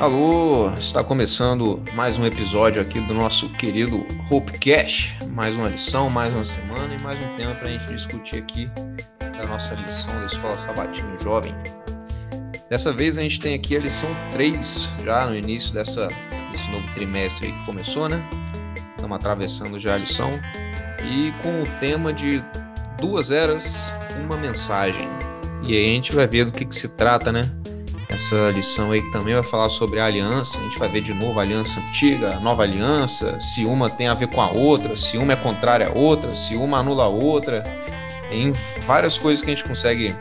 [0.00, 5.12] Alô, está começando mais um episódio aqui do nosso querido Hope Cash.
[5.30, 8.70] Mais uma lição, mais uma semana e mais um tema para a gente discutir aqui
[9.20, 11.54] da nossa lição da Escola Sabatina Jovem.
[12.70, 16.08] Dessa vez a gente tem aqui a lição 3, já no início dessa,
[16.50, 18.26] desse novo trimestre que começou, né?
[18.96, 20.30] Estamos atravessando já a lição
[21.04, 22.42] e com o tema de
[22.98, 23.76] duas eras,
[24.18, 25.10] uma mensagem.
[25.68, 27.42] E aí a gente vai ver do que, que se trata, né?
[28.20, 30.58] Essa lição aí que também vai falar sobre a aliança.
[30.58, 34.08] A gente vai ver de novo a aliança antiga, a nova aliança, se uma tem
[34.08, 37.08] a ver com a outra, se uma é contrária à outra, se uma anula a
[37.08, 37.62] outra.
[38.30, 38.52] Tem
[38.86, 40.14] várias coisas que a gente consegue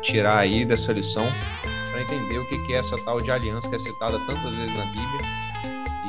[0.00, 1.30] tirar aí dessa lição
[1.90, 4.86] para entender o que é essa tal de aliança que é citada tantas vezes na
[4.86, 5.42] Bíblia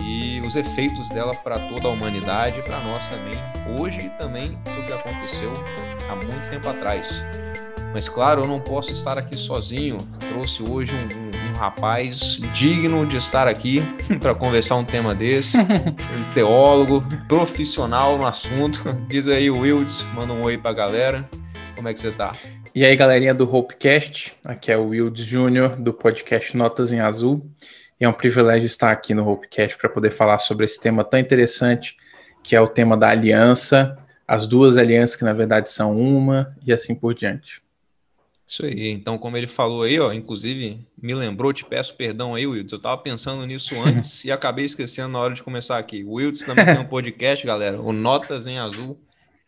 [0.01, 3.33] e os efeitos dela para toda a humanidade, para nós também,
[3.79, 5.53] hoje e também do que aconteceu
[6.09, 7.23] há muito tempo atrás.
[7.93, 9.97] Mas claro, eu não posso estar aqui sozinho.
[10.19, 13.81] Trouxe hoje um, um, um rapaz digno de estar aqui
[14.19, 15.55] para conversar um tema desse.
[15.61, 18.83] um teólogo, profissional no assunto.
[19.07, 21.29] Diz aí, Wilds, manda um oi para a galera.
[21.75, 22.35] Como é que você está?
[22.73, 27.45] E aí, galerinha do Hopecast, aqui é o Wilds Júnior, do podcast Notas em Azul.
[28.01, 31.19] E é um privilégio estar aqui no Hopecast para poder falar sobre esse tema tão
[31.19, 31.95] interessante,
[32.41, 36.73] que é o tema da aliança, as duas alianças que na verdade são uma, e
[36.73, 37.62] assim por diante.
[38.47, 38.89] Isso aí.
[38.89, 42.71] Então, como ele falou aí, ó, inclusive me lembrou, te peço perdão aí, Wilds.
[42.71, 46.03] Eu tava pensando nisso antes e acabei esquecendo na hora de começar aqui.
[46.03, 48.99] O Wilds também tem um podcast, galera, o Notas em Azul.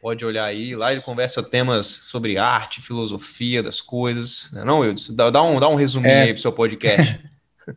[0.02, 4.50] Pode olhar aí, lá ele conversa temas sobre arte, filosofia das coisas.
[4.54, 5.10] Não, é não Wilds?
[5.10, 6.22] Dá, dá, um, dá um resuminho é...
[6.24, 7.20] aí pro seu podcast.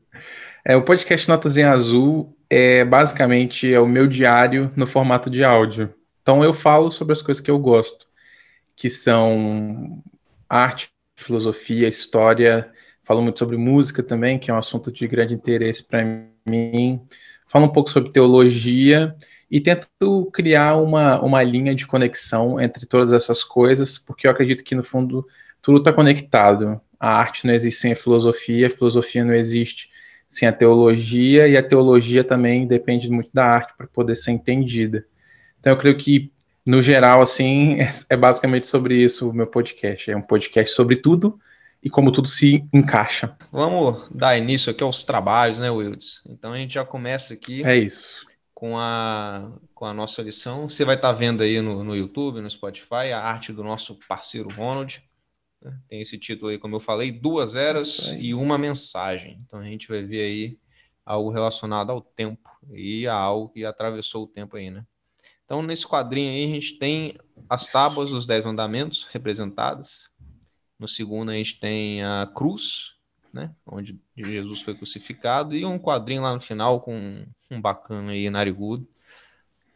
[0.65, 5.43] é, o podcast Notas em Azul é basicamente é o meu diário no formato de
[5.43, 5.95] áudio.
[6.23, 8.07] Então eu falo sobre as coisas que eu gosto,
[8.77, 10.03] que são
[10.49, 12.71] arte, filosofia, história,
[13.03, 16.05] falo muito sobre música também, que é um assunto de grande interesse para
[16.47, 17.01] mim.
[17.47, 19.15] Falo um pouco sobre teologia
[19.51, 24.63] e tento criar uma, uma linha de conexão entre todas essas coisas, porque eu acredito
[24.63, 25.27] que, no fundo,
[25.61, 26.81] tudo está conectado.
[27.01, 29.91] A arte não existe sem a filosofia, a filosofia não existe
[30.29, 35.05] sem a teologia, e a teologia também depende muito da arte para poder ser entendida.
[35.59, 36.31] Então, eu creio que
[36.69, 37.79] no geral, assim,
[38.11, 40.11] é, basicamente sobre isso o meu podcast.
[40.11, 41.41] É um podcast sobre tudo
[41.83, 43.35] e como tudo se encaixa.
[43.51, 46.21] Vamos dar início aqui aos trabalhos, né, Wilds?
[46.29, 47.65] Então a gente já começa aqui.
[47.65, 48.27] É isso.
[48.53, 50.69] Com a, com a nossa lição.
[50.69, 54.51] Você vai estar vendo aí no, no YouTube, no Spotify, a arte do nosso parceiro
[54.51, 55.03] Ronald.
[55.63, 55.75] Né?
[55.89, 59.39] Tem esse título aí, como eu falei, Duas Eras e Uma Mensagem.
[59.41, 60.59] Então a gente vai ver aí
[61.07, 64.85] algo relacionado ao tempo e a algo que atravessou o tempo aí, né?
[65.49, 70.11] Então, nesse quadrinho aí, a gente tem as tábuas dos Dez Mandamentos representadas.
[70.79, 72.93] No segundo, a gente tem a cruz,
[73.33, 78.29] né, onde Jesus foi crucificado, e um quadrinho lá no final com um bacana aí,
[78.29, 78.87] narigudo,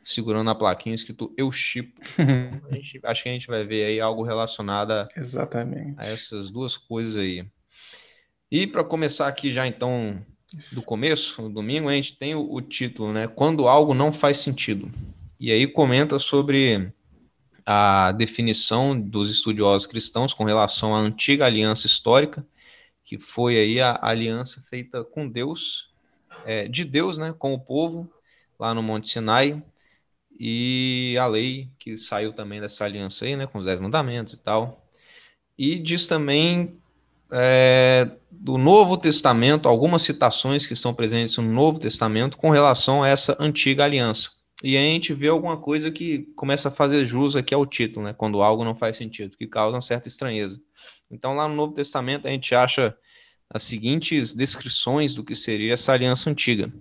[0.05, 2.03] segurando a plaquinha escrito Eu Chipo.
[2.71, 5.95] gente, acho que a gente vai ver aí algo relacionado a, Exatamente.
[5.97, 7.47] a essas duas coisas aí.
[8.51, 10.23] E para começar aqui já então
[10.71, 13.27] do começo, no domingo, a gente tem o, o título, né?
[13.27, 14.91] Quando algo não faz sentido.
[15.43, 16.93] E aí comenta sobre
[17.67, 22.47] a definição dos estudiosos cristãos com relação à antiga aliança histórica,
[23.05, 25.91] que foi aí a aliança feita com Deus,
[26.45, 28.09] é, de Deus, né, com o povo,
[28.57, 29.61] lá no Monte Sinai,
[30.39, 34.41] e a lei que saiu também dessa aliança aí, né, com os Dez Mandamentos e
[34.45, 34.87] tal.
[35.59, 36.81] E diz também
[37.33, 43.09] é, do Novo Testamento, algumas citações que estão presentes no Novo Testamento com relação a
[43.09, 44.41] essa antiga aliança.
[44.63, 48.15] E a gente vê alguma coisa que começa a fazer jus aqui ao título, né?
[48.15, 50.61] Quando algo não faz sentido, que causa uma certa estranheza.
[51.11, 52.97] Então, lá no Novo Testamento, a gente acha
[53.51, 56.73] as seguintes descrições do que seria essa aliança antiga.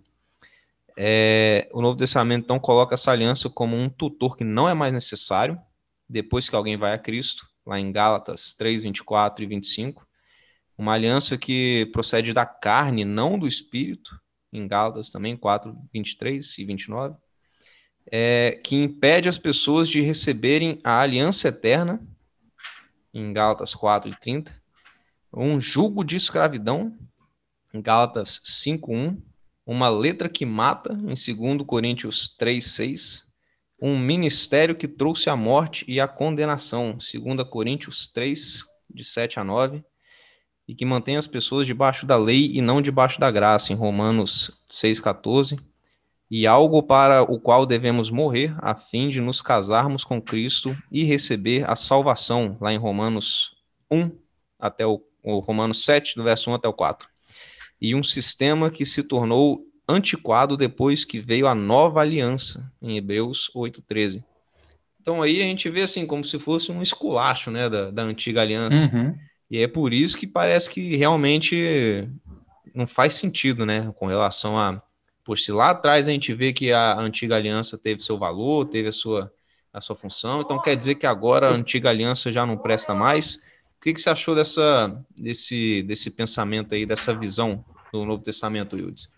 [0.95, 4.93] É, o Novo Testamento, então, coloca essa aliança como um tutor que não é mais
[4.93, 5.59] necessário
[6.07, 10.07] depois que alguém vai a Cristo, lá em Gálatas 3, 24 e 25.
[10.77, 14.19] Uma aliança que procede da carne, não do espírito,
[14.53, 17.15] em Gálatas também 4, 23 e 29
[18.09, 22.01] é, que impede as pessoas de receberem a aliança eterna,
[23.13, 24.51] em Gálatas 4 e 30,
[25.33, 26.97] um jugo de escravidão,
[27.73, 29.17] em Gálatas 5.1,
[29.65, 33.23] uma letra que mata, em 2 Coríntios 3.6,
[33.81, 39.43] um ministério que trouxe a morte e a condenação, 2 Coríntios 3, de 7 a
[39.43, 39.83] 9,
[40.67, 44.51] e que mantém as pessoas debaixo da lei e não debaixo da graça, em Romanos
[44.69, 45.59] 6,14,
[46.31, 51.03] e algo para o qual devemos morrer, a fim de nos casarmos com Cristo e
[51.03, 53.53] receber a salvação, lá em Romanos
[53.91, 54.09] 1
[54.57, 57.07] até o, o Romanos 7, do verso 1 até o 4.
[57.81, 63.51] e um sistema que se tornou antiquado depois que veio a nova aliança, em Hebreus
[63.53, 64.23] 8,13.
[65.01, 68.41] Então aí a gente vê assim como se fosse um esculacho né, da, da antiga
[68.41, 68.89] aliança.
[68.93, 69.17] Uhum.
[69.49, 72.07] E é por isso que parece que realmente
[72.73, 73.91] não faz sentido, né?
[73.97, 74.81] Com relação a.
[75.23, 78.89] Pois se lá atrás a gente vê que a antiga aliança teve seu valor, teve
[78.89, 79.31] a sua,
[79.71, 83.35] a sua função, então quer dizer que agora a antiga aliança já não presta mais.
[83.35, 88.77] O que, que você achou dessa, desse, desse pensamento aí, dessa visão do Novo Testamento,
[88.77, 89.09] Yudes?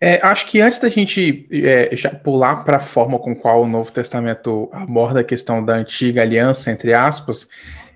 [0.00, 3.66] É, acho que antes da gente é, já pular para a forma com qual o
[3.66, 7.48] Novo Testamento aborda a questão da antiga aliança, entre aspas,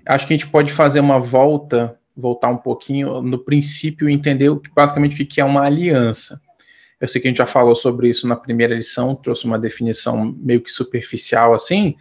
[0.05, 4.49] acho que a gente pode fazer uma volta, voltar um pouquinho no princípio e entender
[4.75, 6.41] basicamente o que é uma aliança.
[6.99, 10.35] Eu sei que a gente já falou sobre isso na primeira lição, trouxe uma definição
[10.37, 11.95] meio que superficial assim,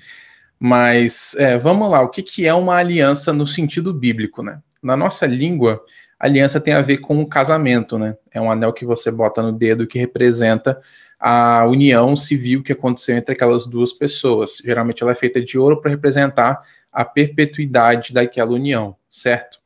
[0.58, 4.60] mas é, vamos lá, o que, que é uma aliança no sentido bíblico, né?
[4.82, 5.80] Na nossa língua,
[6.18, 8.16] aliança tem a ver com o casamento, né?
[8.32, 10.80] É um anel que você bota no dedo que representa
[11.18, 14.58] a união civil que aconteceu entre aquelas duas pessoas.
[14.64, 16.60] Geralmente ela é feita de ouro para representar
[16.92, 19.58] a perpetuidade daquela união, certo?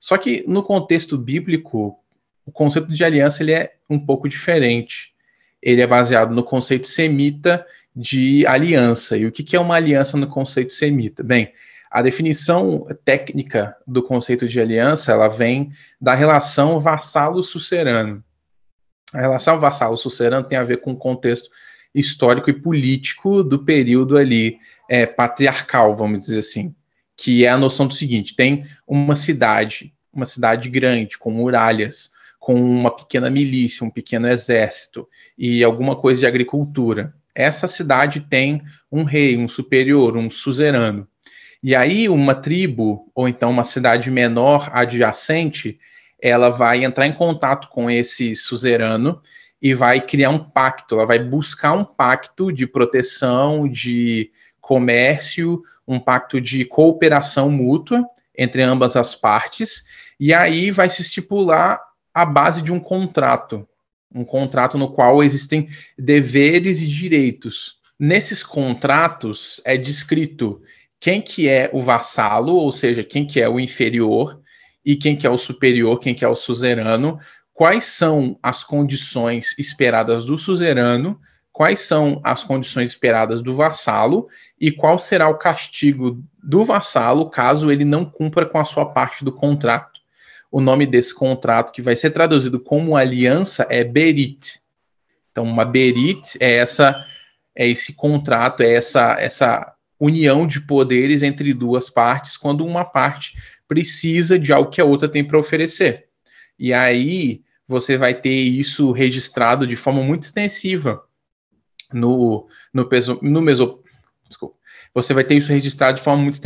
[0.00, 1.98] Só que no contexto bíblico,
[2.48, 5.12] o conceito de aliança ele é um pouco diferente.
[5.62, 7.64] Ele é baseado no conceito semita
[7.94, 9.18] de aliança.
[9.18, 11.22] E o que é uma aliança no conceito semita?
[11.22, 11.52] Bem,
[11.90, 18.24] a definição técnica do conceito de aliança, ela vem da relação vassalo-sucerano.
[19.12, 21.50] A relação vassalo-sucerano tem a ver com o contexto
[21.94, 24.58] histórico e político do período ali
[24.88, 26.74] é, patriarcal, vamos dizer assim,
[27.14, 32.54] que é a noção do seguinte: tem uma cidade, uma cidade grande, com muralhas, com
[32.54, 37.14] uma pequena milícia, um pequeno exército e alguma coisa de agricultura.
[37.34, 41.06] Essa cidade tem um rei, um superior, um suzerano.
[41.62, 45.78] E aí, uma tribo, ou então uma cidade menor adjacente,
[46.20, 49.20] ela vai entrar em contato com esse suzerano
[49.60, 54.30] e vai criar um pacto, ela vai buscar um pacto de proteção, de
[54.60, 58.04] comércio, um pacto de cooperação mútua
[58.36, 59.84] entre ambas as partes,
[60.20, 61.80] e aí vai se estipular
[62.22, 63.66] a base de um contrato,
[64.14, 65.68] um contrato no qual existem
[65.98, 67.78] deveres e direitos.
[67.98, 70.60] Nesses contratos é descrito
[71.00, 74.40] quem que é o vassalo, ou seja, quem que é o inferior,
[74.84, 77.18] e quem que é o superior, quem que é o suzerano,
[77.52, 81.20] quais são as condições esperadas do suzerano,
[81.52, 84.28] quais são as condições esperadas do vassalo
[84.60, 89.24] e qual será o castigo do vassalo caso ele não cumpra com a sua parte
[89.24, 89.97] do contrato.
[90.50, 94.60] O nome desse contrato, que vai ser traduzido como aliança, é berit.
[95.30, 97.06] Então, uma berit é essa
[97.54, 103.36] é esse contrato, é essa essa união de poderes entre duas partes quando uma parte
[103.66, 106.06] precisa de algo que a outra tem para oferecer.
[106.58, 111.02] E aí você vai ter isso registrado de forma muito extensiva
[111.92, 113.82] no, no, peso, no meso,
[114.26, 114.56] desculpa,
[114.94, 116.40] você vai ter isso registrado de forma muito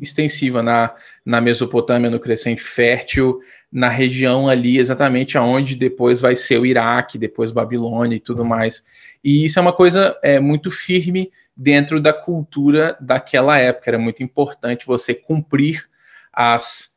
[0.00, 0.94] extensiva na,
[1.24, 3.40] na Mesopotâmia, no Crescente Fértil,
[3.72, 8.84] na região ali exatamente aonde depois vai ser o Iraque, depois Babilônia e tudo mais.
[9.22, 13.90] E isso é uma coisa é, muito firme dentro da cultura daquela época.
[13.90, 15.88] Era muito importante você cumprir
[16.32, 16.96] as,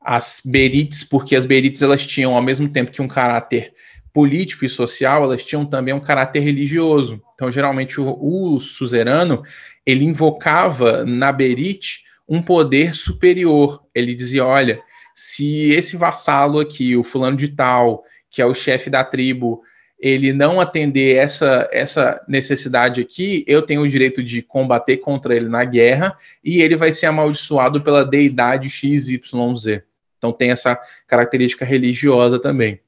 [0.00, 3.72] as berites, porque as berites elas tinham, ao mesmo tempo que um caráter
[4.16, 7.20] político e social, elas tinham também um caráter religioso.
[7.34, 9.42] Então, geralmente, o, o suzerano,
[9.84, 13.82] ele invocava na berite um poder superior.
[13.94, 14.80] Ele dizia, olha,
[15.14, 19.60] se esse vassalo aqui, o fulano de tal, que é o chefe da tribo,
[20.00, 25.50] ele não atender essa, essa necessidade aqui, eu tenho o direito de combater contra ele
[25.50, 29.82] na guerra e ele vai ser amaldiçoado pela deidade XYZ.
[30.16, 32.80] Então tem essa característica religiosa também.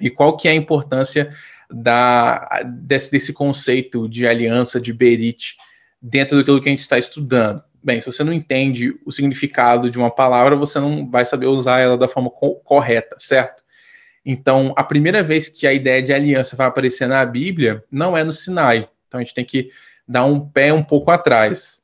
[0.00, 1.30] E qual que é a importância
[1.70, 5.56] da, desse, desse conceito de aliança, de Berit,
[6.00, 7.62] dentro daquilo que a gente está estudando?
[7.82, 11.80] Bem, se você não entende o significado de uma palavra, você não vai saber usar
[11.80, 13.62] ela da forma co correta, certo?
[14.24, 18.22] Então, a primeira vez que a ideia de aliança vai aparecer na Bíblia não é
[18.22, 18.88] no Sinai.
[19.06, 19.70] Então, a gente tem que
[20.06, 21.82] dar um pé um pouco atrás.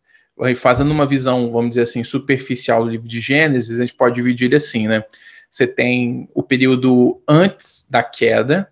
[0.56, 4.46] Fazendo uma visão, vamos dizer assim, superficial do livro de Gênesis, a gente pode dividir
[4.46, 5.04] ele assim, né?
[5.54, 8.68] Você tem o período antes da queda,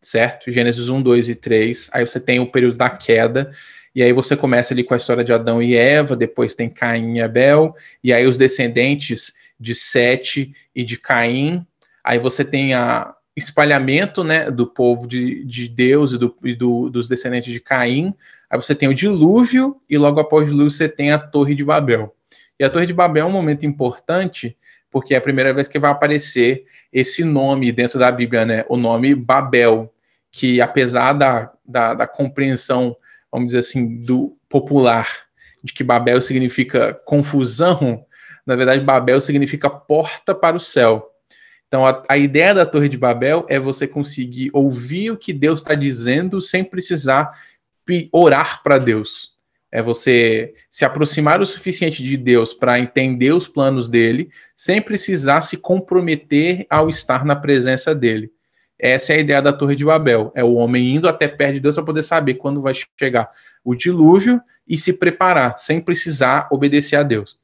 [0.00, 0.50] certo?
[0.50, 1.90] Gênesis 1, 2 e 3.
[1.92, 3.52] Aí você tem o período da queda,
[3.94, 7.16] e aí você começa ali com a história de Adão e Eva, depois tem Caim
[7.16, 11.66] e Abel, e aí os descendentes de Sete e de Caim,
[12.02, 16.88] Aí você tem a espalhamento né, do povo de, de Deus e, do, e do,
[16.88, 18.14] dos descendentes de Caim.
[18.48, 21.64] Aí você tem o dilúvio, e logo após o dilúvio você tem a Torre de
[21.64, 22.16] Babel.
[22.58, 24.56] E a Torre de Babel é um momento importante
[24.94, 28.64] porque é a primeira vez que vai aparecer esse nome dentro da Bíblia, né?
[28.68, 29.92] O nome Babel,
[30.30, 32.96] que apesar da, da, da compreensão,
[33.28, 35.08] vamos dizer assim, do popular,
[35.64, 38.06] de que Babel significa confusão,
[38.46, 41.10] na verdade, Babel significa porta para o céu.
[41.66, 45.58] Então, a, a ideia da Torre de Babel é você conseguir ouvir o que Deus
[45.58, 47.36] está dizendo sem precisar
[48.12, 49.33] orar para Deus.
[49.74, 55.40] É você se aproximar o suficiente de Deus para entender os planos dele, sem precisar
[55.40, 58.30] se comprometer ao estar na presença dele.
[58.78, 60.30] Essa é a ideia da Torre de Babel.
[60.32, 63.28] É o homem indo até perto de Deus para poder saber quando vai chegar
[63.64, 67.36] o dilúvio e se preparar, sem precisar obedecer a Deus.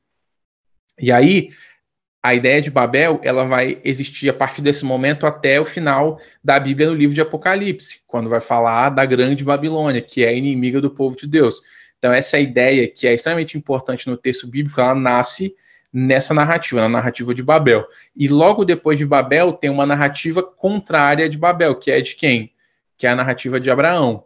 [1.00, 1.50] E aí,
[2.22, 6.60] a ideia de Babel ela vai existir a partir desse momento até o final da
[6.60, 10.90] Bíblia no livro de Apocalipse, quando vai falar da grande Babilônia, que é inimiga do
[10.90, 11.60] povo de Deus.
[12.00, 15.54] Então, essa ideia que é extremamente importante no texto bíblico, ela nasce
[15.92, 17.86] nessa narrativa, na narrativa de Babel.
[18.16, 22.52] E logo depois de Babel, tem uma narrativa contrária de Babel, que é de quem?
[22.96, 24.24] Que é a narrativa de Abraão.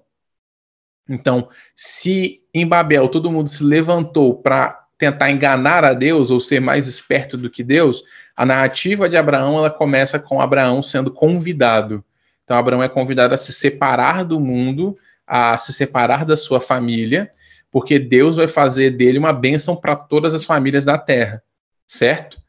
[1.09, 6.61] Então, se em Babel todo mundo se levantou para tentar enganar a Deus ou ser
[6.61, 8.04] mais esperto do que Deus,
[8.37, 12.04] a narrativa de Abraão ela começa com Abraão sendo convidado.
[12.45, 17.31] Então Abraão é convidado a se separar do mundo, a se separar da sua família,
[17.75, 21.43] porque Deus vai fazer dele uma bênção para todas as famílias da terra,
[21.88, 22.40] certo?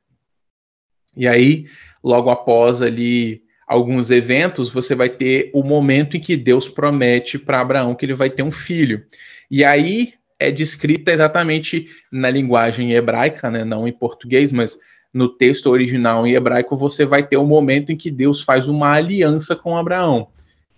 [1.17, 1.65] E aí,
[2.03, 7.59] logo após ali alguns eventos, você vai ter o momento em que Deus promete para
[7.59, 9.03] Abraão que ele vai ter um filho.
[9.49, 14.77] E aí é descrita exatamente na linguagem hebraica, né, não em português, mas
[15.11, 18.91] no texto original em hebraico, você vai ter o momento em que Deus faz uma
[18.93, 20.27] aliança com Abraão.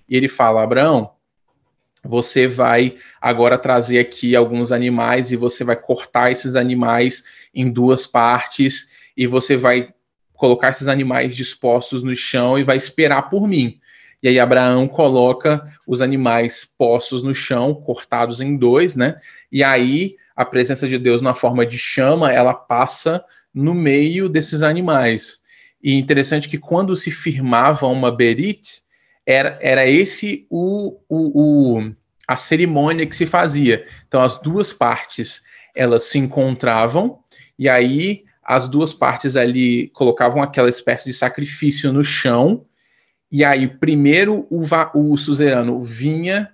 [0.08, 1.17] E ele fala: Abraão,
[2.08, 7.24] você vai agora trazer aqui alguns animais e você vai cortar esses animais
[7.54, 9.94] em duas partes e você vai
[10.34, 13.80] colocar esses animais dispostos no chão e vai esperar por mim.
[14.22, 19.20] E aí Abraão coloca os animais postos no chão, cortados em dois, né?
[19.52, 23.24] E aí a presença de Deus na forma de chama, ela passa
[23.54, 25.40] no meio desses animais.
[25.82, 28.82] E interessante que quando se firmava uma berit,
[29.28, 31.92] era, era esse o, o, o,
[32.28, 33.86] a cerimônia que se fazia.
[34.08, 35.44] Então as duas partes
[35.76, 37.20] elas se encontravam
[37.60, 42.66] e aí as duas partes ali colocavam aquela espécie de sacrifício no chão
[43.32, 44.62] e aí, primeiro o,
[44.94, 46.50] o suzerano vinha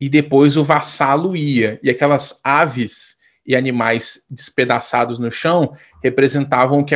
[0.00, 1.78] e depois o vassalo ia.
[1.82, 3.17] E aquelas aves
[3.48, 5.72] e animais despedaçados no chão
[6.04, 6.94] representavam o que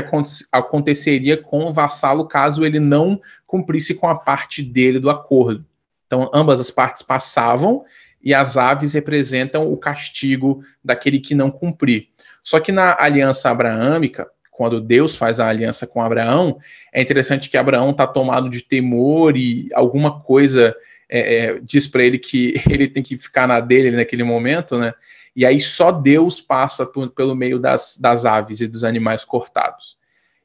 [0.52, 5.64] aconteceria com o vassalo caso ele não cumprisse com a parte dele do acordo.
[6.06, 7.82] Então, ambas as partes passavam
[8.22, 12.08] e as aves representam o castigo daquele que não cumprir.
[12.44, 16.58] Só que na aliança abraâmica, quando Deus faz a aliança com Abraão,
[16.92, 20.76] é interessante que Abraão está tomado de temor e alguma coisa
[21.08, 24.92] é, é, diz para ele que ele tem que ficar na dele naquele momento, né?
[25.34, 29.96] E aí só Deus passa por, pelo meio das, das aves e dos animais cortados.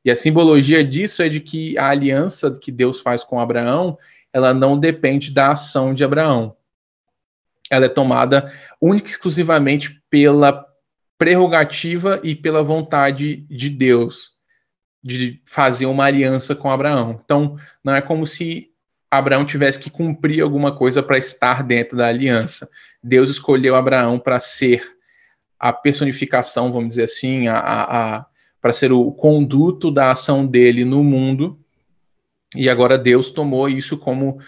[0.04, 3.98] E a simbologia disso é de que a aliança que Deus faz com Abraão,
[4.32, 6.56] ela não depende da ação de Abraão.
[7.70, 10.66] Ela é tomada única e exclusivamente pela
[11.18, 14.38] prerrogativa e pela vontade de Deus
[15.04, 17.20] de fazer uma aliança com Abraão.
[17.24, 18.70] Então, não é como se
[19.10, 22.70] Abraão tivesse que cumprir alguma coisa para estar dentro da aliança.
[23.02, 24.98] Deus escolheu Abraão para ser
[25.60, 28.26] a personificação, vamos dizer assim, a, a, a
[28.62, 31.58] para ser o conduto da ação dele no mundo.
[32.56, 34.40] E agora Deus tomou isso como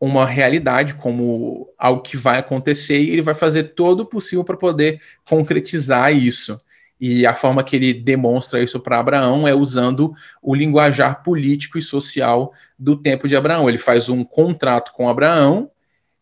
[0.00, 4.56] uma realidade, como algo que vai acontecer, e ele vai fazer todo o possível para
[4.56, 6.58] poder concretizar isso.
[7.04, 11.82] E a forma que ele demonstra isso para Abraão é usando o linguajar político e
[11.82, 13.68] social do tempo de Abraão.
[13.68, 15.68] Ele faz um contrato com Abraão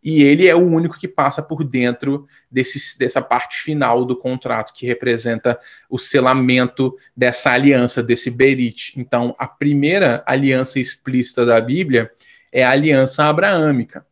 [0.03, 4.73] e ele é o único que passa por dentro desse, dessa parte final do contrato,
[4.73, 5.61] que representa
[5.91, 8.99] o selamento dessa aliança, desse Berit.
[8.99, 12.11] Então, a primeira aliança explícita da Bíblia
[12.51, 14.07] é a aliança abraâmica.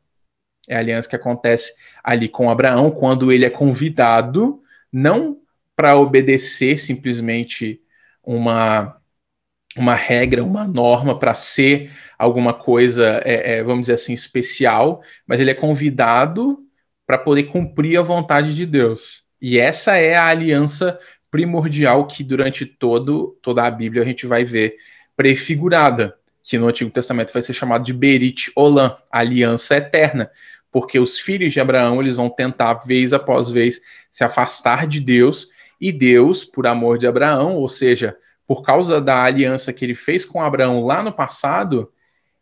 [0.68, 1.72] É a aliança que acontece
[2.04, 4.60] ali com Abraão, quando ele é convidado,
[4.92, 5.38] não
[5.78, 7.80] para obedecer simplesmente
[8.20, 9.00] uma,
[9.76, 15.38] uma regra, uma norma, para ser alguma coisa, é, é, vamos dizer assim, especial, mas
[15.38, 16.58] ele é convidado
[17.06, 19.23] para poder cumprir a vontade de Deus.
[19.40, 20.99] E essa é a aliança
[21.30, 24.75] primordial que durante todo, toda a Bíblia a gente vai ver
[25.16, 30.28] prefigurada que no Antigo Testamento vai ser chamado de Berit Olam, aliança eterna,
[30.73, 33.80] porque os filhos de Abraão eles vão tentar vez após vez
[34.11, 38.16] se afastar de Deus e Deus, por amor de Abraão, ou seja,
[38.47, 41.92] por causa da aliança que ele fez com Abraão lá no passado,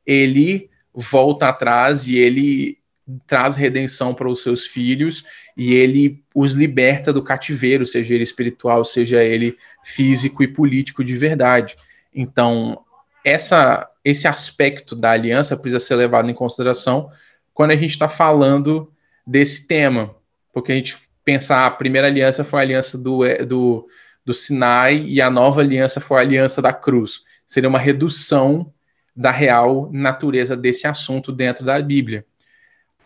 [0.07, 2.79] ele volta atrás e ele
[3.27, 5.25] traz redenção para os seus filhos
[5.57, 11.17] e ele os liberta do cativeiro, seja ele espiritual, seja ele físico e político de
[11.17, 11.77] verdade.
[12.15, 12.85] Então,
[13.25, 17.11] essa, esse aspecto da aliança precisa ser levado em consideração
[17.53, 18.93] quando a gente está falando
[19.27, 20.15] desse tema,
[20.53, 23.89] porque a gente pensar a primeira aliança foi a aliança do, do,
[24.25, 27.25] do Sinai e a nova aliança foi a aliança da cruz.
[27.45, 28.73] Seria uma redução
[29.15, 32.25] da real natureza desse assunto dentro da Bíblia.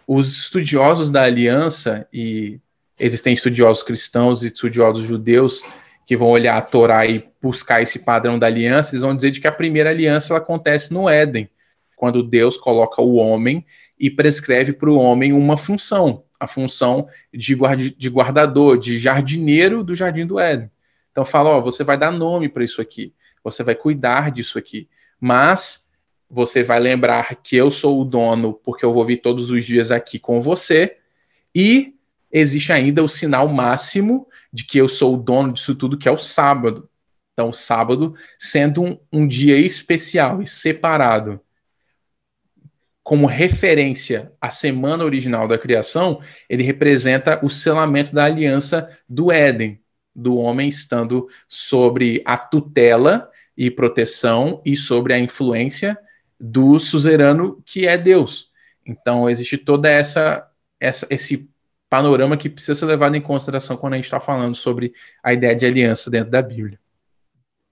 [0.06, 2.60] Os estudiosos da aliança, e
[2.98, 5.62] existem estudiosos cristãos e estudiosos judeus
[6.04, 9.40] que vão olhar a Torá e buscar esse padrão da aliança, eles vão dizer de
[9.40, 11.48] que a primeira aliança ela acontece no Éden,
[11.96, 13.64] quando Deus coloca o homem
[13.98, 19.84] e prescreve para o homem uma função, a função de, guardi, de guardador, de jardineiro
[19.84, 20.70] do jardim do Éden.
[21.12, 23.12] Então fala, ó, você vai dar nome para isso aqui,
[23.44, 24.88] você vai cuidar disso aqui,
[25.20, 25.86] mas
[26.28, 29.90] você vai lembrar que eu sou o dono porque eu vou vir todos os dias
[29.90, 30.96] aqui com você
[31.54, 31.94] e
[32.32, 36.12] existe ainda o sinal máximo de que eu sou o dono disso tudo, que é
[36.12, 36.88] o sábado.
[37.32, 41.40] Então, o sábado sendo um, um dia especial e separado
[43.10, 49.80] como referência à semana original da criação, ele representa o selamento da aliança do Éden,
[50.14, 55.98] do homem estando sobre a tutela e proteção e sobre a influência
[56.38, 58.52] do suzerano que é Deus.
[58.86, 60.48] Então existe toda essa,
[60.78, 61.50] essa esse
[61.88, 65.56] panorama que precisa ser levado em consideração quando a gente está falando sobre a ideia
[65.56, 66.78] de aliança dentro da Bíblia.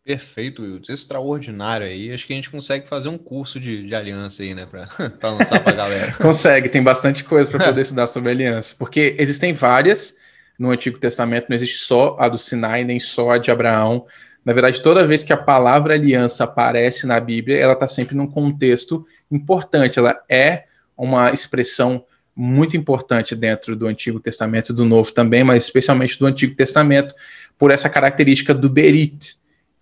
[0.09, 0.89] Perfeito, Wilds.
[0.89, 2.11] Extraordinário aí.
[2.11, 4.65] Acho que a gente consegue fazer um curso de, de aliança aí, né?
[4.65, 4.89] Para
[5.31, 6.13] lançar para a galera.
[6.17, 8.75] consegue, tem bastante coisa para poder estudar sobre aliança.
[8.79, 10.17] Porque existem várias
[10.59, 14.07] no Antigo Testamento, não existe só a do Sinai, nem só a de Abraão.
[14.43, 18.27] Na verdade, toda vez que a palavra aliança aparece na Bíblia, ela está sempre num
[18.27, 19.99] contexto importante.
[19.99, 20.65] Ela é
[20.97, 22.03] uma expressão
[22.35, 27.15] muito importante dentro do Antigo Testamento e do Novo também, mas especialmente do Antigo Testamento,
[27.59, 29.37] por essa característica do Berit,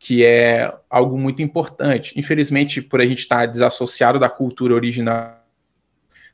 [0.07, 2.14] que é algo muito importante.
[2.16, 5.45] Infelizmente, por a gente estar desassociado da cultura original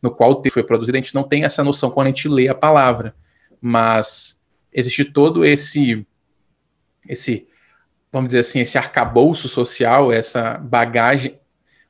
[0.03, 2.29] no qual o texto foi produzido, a gente não tem essa noção quando a gente
[2.29, 3.15] lê a palavra.
[3.63, 6.07] Mas existe todo esse
[7.09, 7.49] esse
[8.13, 11.41] vamos dizer assim, esse arcabouço social, essa bagagem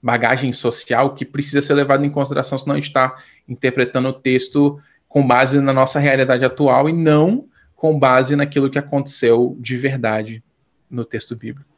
[0.01, 3.17] bagagem social que precisa ser levado em consideração, senão a gente está
[3.49, 8.79] interpretando o texto com base na nossa realidade atual e não com base naquilo que
[8.79, 10.45] aconteceu de verdade
[10.89, 11.72] no texto bíblico.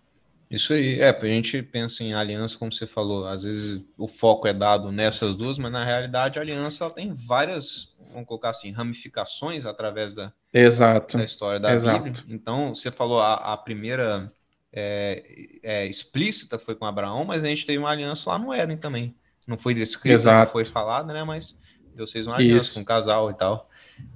[0.51, 4.47] Isso aí, é, a gente pensa em aliança, como você falou, às vezes o foco
[4.47, 9.67] é dado nessas duas, mas na realidade a aliança tem várias, vamos colocar assim, ramificações
[9.67, 11.17] através da, Exato.
[11.17, 12.05] da história da Exato.
[12.05, 12.25] Bíblia.
[12.29, 14.31] Então, você falou a, a primeira
[14.73, 15.23] é,
[15.63, 19.15] é, explícita foi com Abraão, mas a gente teve uma aliança lá no Éden também.
[19.47, 20.47] Não foi descrito, Exato.
[20.47, 21.23] não foi falado, né?
[21.23, 21.57] Mas
[21.95, 22.75] Deus fez uma aliança Isso.
[22.75, 23.71] com um casal e tal.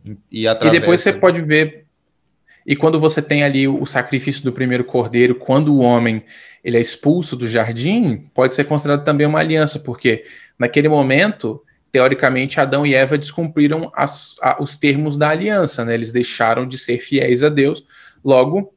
[0.04, 1.86] E, e, E através depois você pode ver.
[2.68, 6.22] E quando você tem ali o sacrifício do primeiro cordeiro, quando o homem
[6.62, 10.26] ele é expulso do jardim, pode ser considerado também uma aliança, porque
[10.58, 15.94] naquele momento, teoricamente, Adão e Eva descumpriram as, a, os termos da aliança, né?
[15.94, 17.82] Eles deixaram de ser fiéis a Deus,
[18.22, 18.74] logo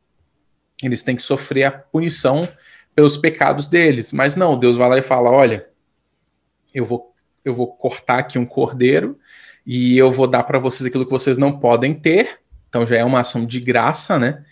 [0.81, 2.47] eles têm que sofrer a punição
[2.95, 4.13] pelos pecados deles.
[4.13, 5.67] Mas não, Deus vai lá e fala: olha,
[6.73, 9.19] eu vou, eu vou cortar aqui um cordeiro
[9.65, 12.39] e eu vou dar para vocês aquilo que vocês não podem ter.
[12.71, 14.45] Então já é uma ação de graça, né?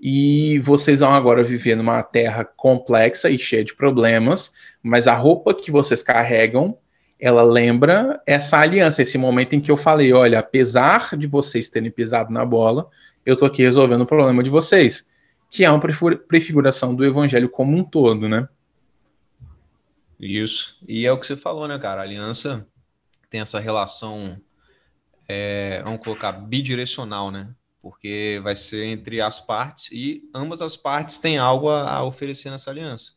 [0.00, 4.52] E vocês vão agora viver numa terra complexa e cheia de problemas,
[4.82, 6.76] mas a roupa que vocês carregam,
[7.20, 11.92] ela lembra essa aliança, esse momento em que eu falei, olha, apesar de vocês terem
[11.92, 12.88] pisado na bola,
[13.24, 15.08] eu tô aqui resolvendo o problema de vocês,
[15.48, 18.48] que é uma prefiguração do evangelho como um todo, né?
[20.18, 20.76] Isso.
[20.88, 22.00] E é o que você falou, né, cara?
[22.00, 22.66] A aliança
[23.30, 24.40] tem essa relação,
[25.28, 27.48] é, vamos colocar, bidirecional, né?
[27.82, 32.50] Porque vai ser entre as partes e ambas as partes têm algo a, a oferecer
[32.50, 33.12] nessa aliança.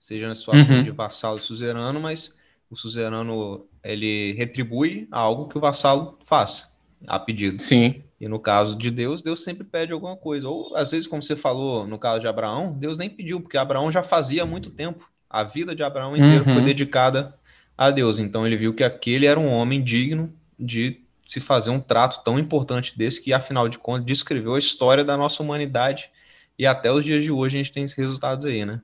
[0.00, 0.82] Seja na situação Uhum.
[0.82, 2.36] de vassalo e suzerano, mas
[2.70, 6.76] o suzerano ele retribui algo que o vassalo faz,
[7.06, 7.62] a pedido.
[7.62, 10.48] Sim, E no caso de Deus, Deus sempre pede alguma coisa.
[10.48, 13.90] Ou às vezes, como você falou no caso de Abraão, Deus nem pediu, porque Abraão
[13.92, 15.08] já fazia muito tempo.
[15.30, 16.54] A vida de Abraão inteira Uhum.
[16.54, 17.34] foi dedicada
[17.76, 18.18] a Deus.
[18.18, 22.38] Então ele viu que aquele era um homem digno de se fazer um trato tão
[22.38, 26.10] importante desse, que afinal de contas descreveu a história da nossa humanidade.
[26.58, 28.80] E até os dias de hoje a gente tem esses resultados aí, né?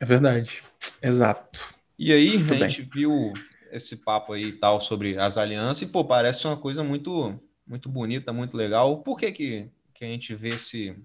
[0.00, 0.62] é verdade.
[1.02, 1.74] Exato.
[1.98, 2.70] E aí, Muito a bem.
[2.70, 3.32] gente viu
[3.72, 7.88] esse papo aí e tal sobre as alianças, e pô, parece uma coisa muito, muito
[7.88, 8.98] bonita, muito legal.
[8.98, 10.96] Por que que, que a gente vê esse,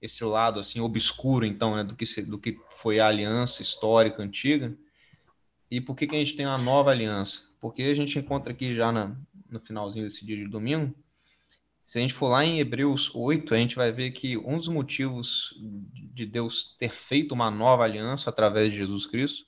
[0.00, 4.76] esse lado assim obscuro, então, né, do que, do que foi a aliança histórica antiga.
[5.70, 7.40] E por que, que a gente tem uma nova aliança?
[7.60, 9.16] Porque a gente encontra aqui já na,
[9.52, 10.94] no finalzinho desse dia de domingo,
[11.86, 14.68] se a gente for lá em Hebreus 8, a gente vai ver que um dos
[14.68, 15.54] motivos
[16.14, 19.44] de Deus ter feito uma nova aliança através de Jesus Cristo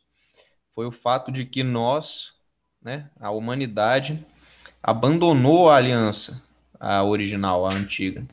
[0.74, 2.34] foi o fato de que nós,
[2.82, 4.24] né, a humanidade,
[4.82, 6.46] abandonou a aliança,
[6.78, 8.26] a original, a antiga.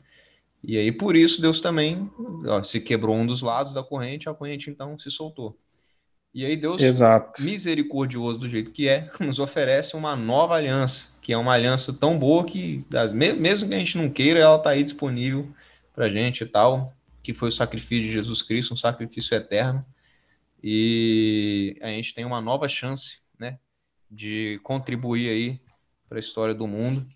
[0.62, 2.10] E aí, por isso, Deus também
[2.46, 5.58] ó, se quebrou um dos lados da corrente, a corrente então se soltou.
[6.34, 7.42] E aí, Deus, Exato.
[7.42, 12.18] misericordioso do jeito que é, nos oferece uma nova aliança, que é uma aliança tão
[12.18, 15.48] boa que, mesmo que a gente não queira, ela está aí disponível
[15.94, 19.84] para gente e tal, que foi o sacrifício de Jesus Cristo, um sacrifício eterno.
[20.62, 23.58] E a gente tem uma nova chance, né,
[24.10, 25.60] de contribuir aí
[26.08, 27.06] para a história do mundo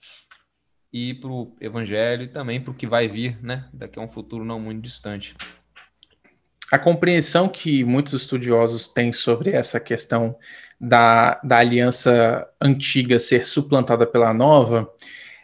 [0.92, 3.68] e para o evangelho e também para o que vai vir, né?
[3.72, 5.34] Daqui a um futuro não muito distante.
[6.70, 10.36] A compreensão que muitos estudiosos têm sobre essa questão
[10.80, 14.92] da, da aliança antiga ser suplantada pela nova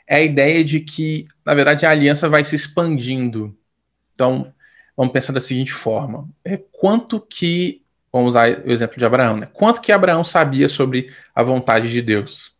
[0.06, 3.56] é a ideia de que, na verdade, a aliança vai se expandindo.
[4.14, 4.52] Então,
[4.96, 7.82] vamos pensar da seguinte forma: é quanto que,
[8.12, 9.48] vamos usar o exemplo de Abraão, né?
[9.52, 12.52] Quanto que Abraão sabia sobre a vontade de Deus?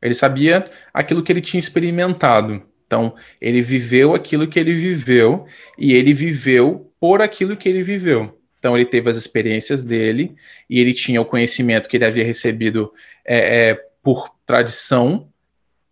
[0.00, 2.62] Ele sabia aquilo que ele tinha experimentado.
[2.86, 5.46] Então, ele viveu aquilo que ele viveu
[5.76, 8.38] e ele viveu por aquilo que ele viveu.
[8.58, 10.34] Então, ele teve as experiências dele
[10.70, 12.92] e ele tinha o conhecimento que ele havia recebido
[13.24, 15.28] é, é, por tradição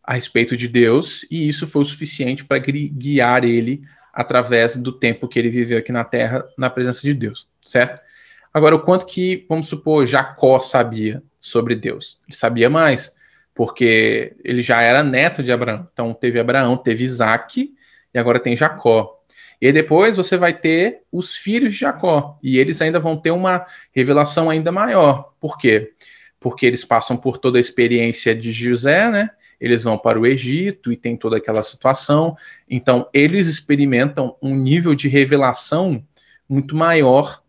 [0.03, 5.27] a respeito de Deus, e isso foi o suficiente para guiar ele através do tempo
[5.27, 8.01] que ele viveu aqui na Terra, na presença de Deus, certo?
[8.53, 12.21] Agora, o quanto que, vamos supor, Jacó sabia sobre Deus?
[12.29, 13.13] Ele sabia mais
[13.55, 15.89] porque ele já era neto de Abraão.
[15.93, 17.73] Então teve Abraão, teve Isaac
[18.13, 19.21] e agora tem Jacó.
[19.61, 23.65] E depois você vai ter os filhos de Jacó, e eles ainda vão ter uma
[23.93, 25.33] revelação ainda maior.
[25.41, 25.93] Por quê?
[26.39, 29.31] Porque eles passam por toda a experiência de José, né?
[29.61, 32.37] Eles vão para o Egito e tem toda aquela situação.
[32.69, 36.05] Então, eles experimentam um nível de revelação
[36.49, 37.43] muito maior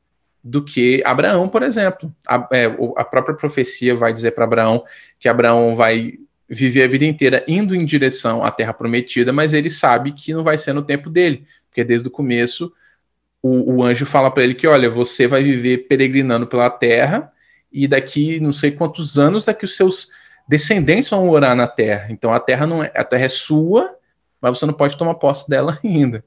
[0.45, 2.13] do que Abraão, por exemplo.
[2.27, 4.83] A, é, a própria profecia vai dizer para Abraão
[5.19, 9.71] que Abraão vai viver a vida inteira indo em direção à terra prometida, mas ele
[9.71, 12.71] sabe que não vai ser no tempo dele, porque desde o começo
[13.41, 17.31] o, o anjo fala para ele que, olha, você vai viver peregrinando pela terra
[17.71, 20.11] e daqui não sei quantos anos daqui os seus
[20.47, 22.07] descendentes vão morar na terra.
[22.11, 23.95] Então a terra não é, a terra é sua,
[24.39, 26.23] mas você não pode tomar posse dela ainda.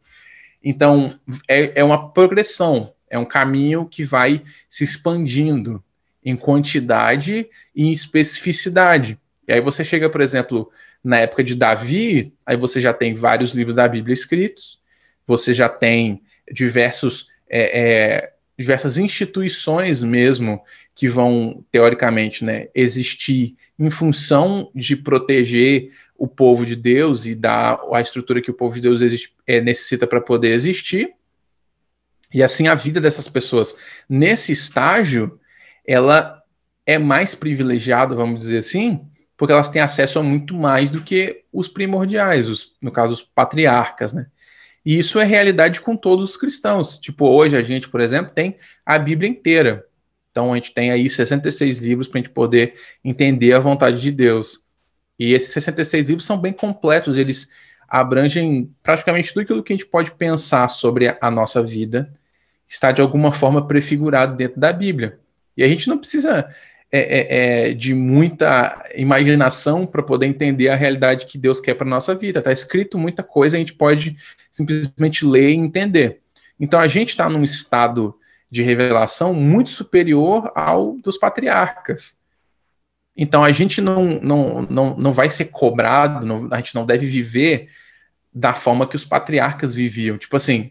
[0.63, 1.17] Então
[1.49, 2.93] é, é uma progressão.
[3.11, 5.83] É um caminho que vai se expandindo
[6.25, 9.19] em quantidade e em especificidade.
[9.47, 10.71] E aí você chega, por exemplo,
[11.03, 14.79] na época de Davi, aí você já tem vários livros da Bíblia escritos,
[15.27, 20.61] você já tem diversos, é, é, diversas instituições mesmo
[20.95, 27.81] que vão, teoricamente, né, existir em função de proteger o povo de Deus e dar
[27.93, 31.15] a estrutura que o povo de Deus existe, é, necessita para poder existir.
[32.33, 33.77] E assim a vida dessas pessoas
[34.09, 35.41] nesse estágio,
[35.87, 36.43] ela
[36.85, 41.45] é mais privilegiada, vamos dizer assim, porque elas têm acesso a muito mais do que
[41.53, 44.27] os primordiais, os, no caso os patriarcas, né?
[44.85, 46.99] E isso é realidade com todos os cristãos.
[46.99, 49.85] Tipo, hoje a gente, por exemplo, tem a Bíblia inteira.
[50.31, 54.11] Então a gente tem aí 66 livros para a gente poder entender a vontade de
[54.11, 54.61] Deus.
[55.19, 57.49] E esses 66 livros são bem completos, eles
[57.89, 62.13] abrangem praticamente tudo aquilo que a gente pode pensar sobre a nossa vida,
[62.69, 65.19] está de alguma forma prefigurado dentro da Bíblia.
[65.57, 66.49] E a gente não precisa
[66.91, 71.87] é, é, é, de muita imaginação para poder entender a realidade que Deus quer para
[71.87, 72.39] nossa vida.
[72.39, 74.17] Está escrito muita coisa, a gente pode
[74.51, 76.21] simplesmente ler e entender.
[76.59, 78.15] Então a gente está num estado
[78.51, 82.17] de revelação muito superior ao dos patriarcas.
[83.15, 87.05] Então a gente não, não, não, não vai ser cobrado, não, a gente não deve
[87.05, 87.69] viver
[88.33, 90.17] da forma que os patriarcas viviam.
[90.17, 90.71] Tipo assim,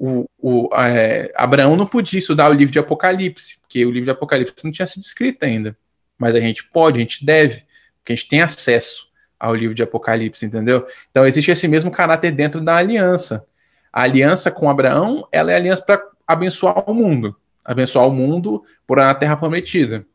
[0.00, 4.10] o, o é, Abraão não podia estudar o livro de Apocalipse, porque o livro de
[4.10, 5.76] Apocalipse não tinha sido escrito ainda.
[6.18, 7.64] Mas a gente pode, a gente deve,
[7.98, 9.08] porque a gente tem acesso
[9.38, 10.86] ao livro de Apocalipse, entendeu?
[11.10, 13.46] Então existe esse mesmo caráter dentro da aliança.
[13.92, 18.98] A aliança com Abraão, ela é aliança para abençoar o mundo, abençoar o mundo por
[18.98, 20.06] a terra prometida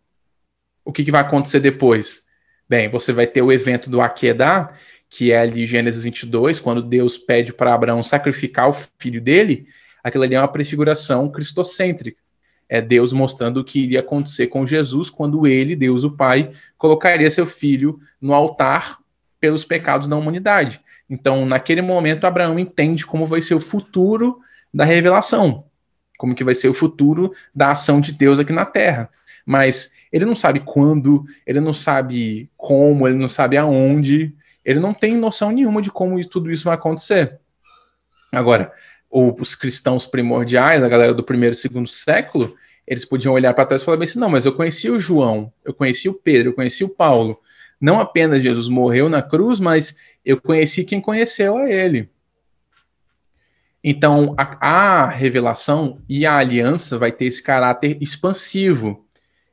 [0.86, 2.24] o que, que vai acontecer depois?
[2.70, 4.74] Bem, você vai ter o evento do Aquedá,
[5.10, 9.68] que é ali Gênesis 22, quando Deus pede para Abraão sacrificar o filho dele,
[10.04, 12.18] aquilo ali é uma prefiguração cristocêntrica.
[12.68, 17.30] É Deus mostrando o que iria acontecer com Jesus quando ele, Deus o Pai, colocaria
[17.30, 18.98] seu filho no altar
[19.40, 20.82] pelos pecados da humanidade.
[21.10, 24.40] Então, naquele momento, Abraão entende como vai ser o futuro
[24.74, 25.66] da revelação,
[26.18, 29.10] como que vai ser o futuro da ação de Deus aqui na Terra.
[29.46, 34.34] Mas ele não sabe quando, ele não sabe como, ele não sabe aonde,
[34.66, 37.40] ele não tem noção nenhuma de como tudo isso vai acontecer.
[38.32, 38.74] Agora,
[39.10, 42.56] os cristãos primordiais, a galera do primeiro e segundo século,
[42.88, 45.74] eles podiam olhar para trás e falar assim: não, mas eu conheci o João, eu
[45.74, 47.40] conheci o Pedro, eu conheci o Paulo.
[47.80, 52.10] Não apenas Jesus morreu na cruz, mas eu conheci quem conheceu a ele.
[53.84, 59.06] Então, a, a, revelação e a aliança vai ter esse caráter expansivo.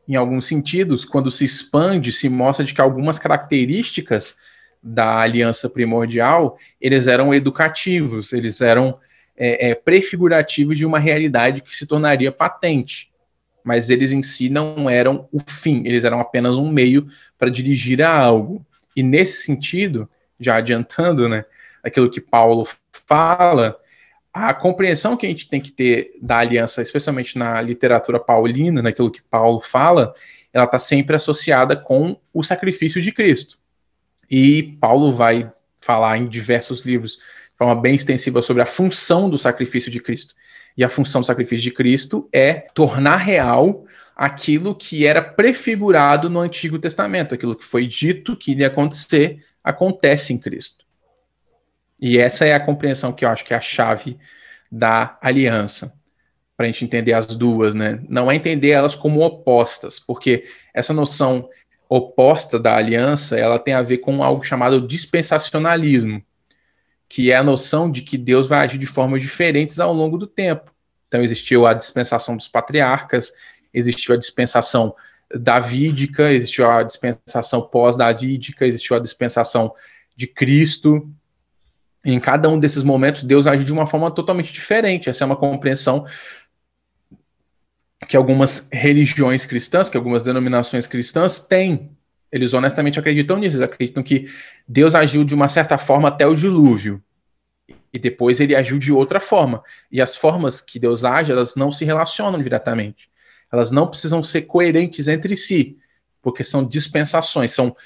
[0.09, 4.37] Em alguns sentidos, quando se expande, se mostra de que algumas características
[4.83, 8.99] da aliança primordial, eles eram educativos, eles eram
[9.37, 13.11] é, é, prefigurativos de uma realidade que se tornaria patente.
[13.63, 17.07] Mas eles em si não eram o fim, eles eram apenas um meio
[17.39, 18.67] para dirigir a algo.
[18.97, 21.45] E nesse sentido, já adiantando, né,
[21.83, 22.67] aquilo que Paulo
[23.07, 23.79] fala,
[24.33, 29.11] a compreensão que a gente tem que ter da aliança, especialmente na literatura paulina, naquilo
[29.11, 30.15] que Paulo fala,
[30.53, 33.59] ela está sempre associada com o sacrifício de Cristo.
[34.35, 37.17] E Paulo vai falar em diversos livros
[37.51, 40.35] de forma bem extensiva sobre a função do sacrifício de Cristo.
[40.75, 43.85] E a função do sacrifício de Cristo é tornar real
[44.17, 50.33] aquilo que era prefigurado no Antigo Testamento, aquilo que foi dito que iria acontecer, acontece
[50.33, 50.87] em Cristo.
[52.01, 54.17] E essa é a compreensão que eu acho que é a chave
[54.71, 55.93] da aliança,
[56.57, 58.01] para a gente entender as duas, né?
[58.09, 61.49] Não é entender elas como opostas, porque essa noção
[61.95, 66.23] oposta da aliança, ela tem a ver com algo chamado dispensacionalismo,
[67.07, 70.27] que é a noção de que Deus vai agir de formas diferentes ao longo do
[70.27, 70.73] tempo.
[71.07, 73.31] Então existiu a dispensação dos patriarcas,
[73.75, 74.95] existiu a dispensação
[75.35, 79.75] davídica, existiu a dispensação pós-davídica, existiu a dispensação
[80.17, 81.07] de Cristo.
[82.03, 85.11] Em cada um desses momentos, Deus age de uma forma totalmente diferente.
[85.11, 86.07] Essa é uma compreensão
[88.07, 91.91] que algumas religiões cristãs, que algumas denominações cristãs têm.
[92.31, 94.27] Eles honestamente acreditam nisso, eles acreditam que
[94.67, 97.03] Deus agiu de uma certa forma até o dilúvio.
[97.93, 99.63] E depois ele agiu de outra forma.
[99.91, 103.11] E as formas que Deus age, elas não se relacionam diretamente.
[103.53, 105.77] Elas não precisam ser coerentes entre si,
[106.23, 107.77] porque são dispensações, são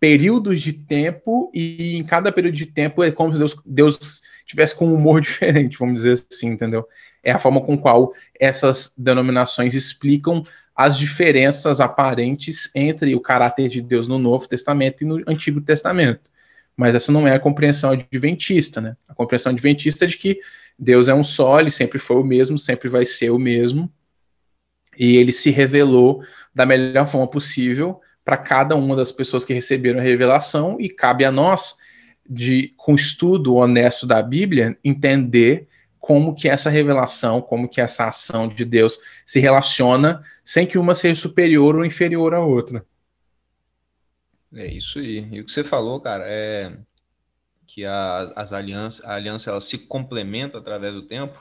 [0.00, 4.74] períodos de tempo, e em cada período de tempo é como se Deus, Deus tivesse
[4.74, 6.88] com um humor diferente, vamos dizer assim, entendeu?
[7.22, 10.42] É a forma com qual essas denominações explicam
[10.74, 16.30] as diferenças aparentes entre o caráter de Deus no Novo Testamento e no Antigo Testamento.
[16.76, 18.96] Mas essa não é a compreensão adventista, né?
[19.06, 20.40] A compreensão adventista é de que
[20.78, 23.92] Deus é um só, ele sempre foi o mesmo, sempre vai ser o mesmo,
[24.98, 30.00] e ele se revelou da melhor forma possível para cada uma das pessoas que receberam
[30.00, 31.76] a revelação, e cabe a nós,
[32.28, 35.68] de, com estudo honesto da Bíblia, entender
[36.02, 40.96] como que essa revelação, como que essa ação de Deus se relaciona sem que uma
[40.96, 42.84] seja superior ou inferior à outra.
[44.52, 45.28] É isso aí.
[45.30, 46.76] E o que você falou, cara, é
[47.68, 51.40] que a, as alianças, a aliança ela se complementa através do tempo,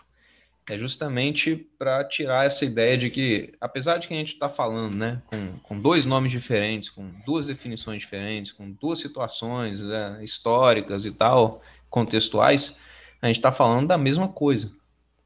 [0.70, 4.96] é justamente para tirar essa ideia de que, apesar de que a gente está falando,
[4.96, 11.04] né, com, com dois nomes diferentes, com duas definições diferentes, com duas situações né, históricas
[11.04, 12.78] e tal, contextuais,
[13.22, 14.72] a gente está falando da mesma coisa.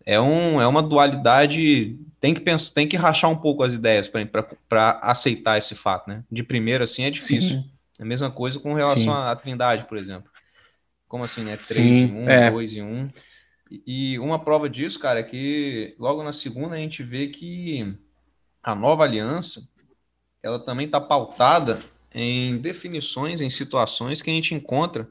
[0.06, 1.98] É, um, é uma dualidade.
[2.20, 6.24] Tem que pensar, tem que rachar um pouco as ideias para aceitar esse fato, né?
[6.32, 7.62] De primeira, assim, é difícil.
[7.62, 7.72] Sim.
[7.98, 10.30] É a mesma coisa com relação à Trindade, por exemplo.
[11.08, 11.58] Como assim, né?
[11.58, 12.52] Três em um, é.
[12.52, 13.10] dois em um.
[13.72, 17.96] E uma prova disso, cara, é que logo na segunda a gente vê que
[18.62, 19.68] a nova aliança
[20.44, 21.82] ela também está pautada
[22.14, 25.10] em definições, em situações que a gente encontra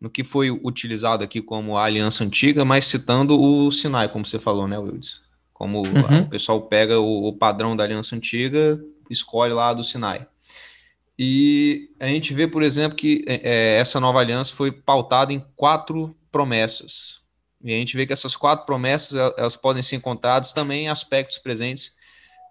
[0.00, 4.38] no que foi utilizado aqui como a aliança antiga, mas citando o Sinai, como você
[4.38, 5.20] falou, né, Wildes?
[5.52, 6.22] Como uhum.
[6.22, 10.26] o pessoal pega o, o, padrão da aliança antiga, escolhe lá do Sinai.
[11.18, 15.44] E a gente vê, por exemplo, que é, é, essa nova aliança foi pautada em
[15.54, 17.20] quatro promessas.
[17.62, 21.36] E a gente vê que essas quatro promessas elas podem ser encontradas também em aspectos
[21.36, 21.92] presentes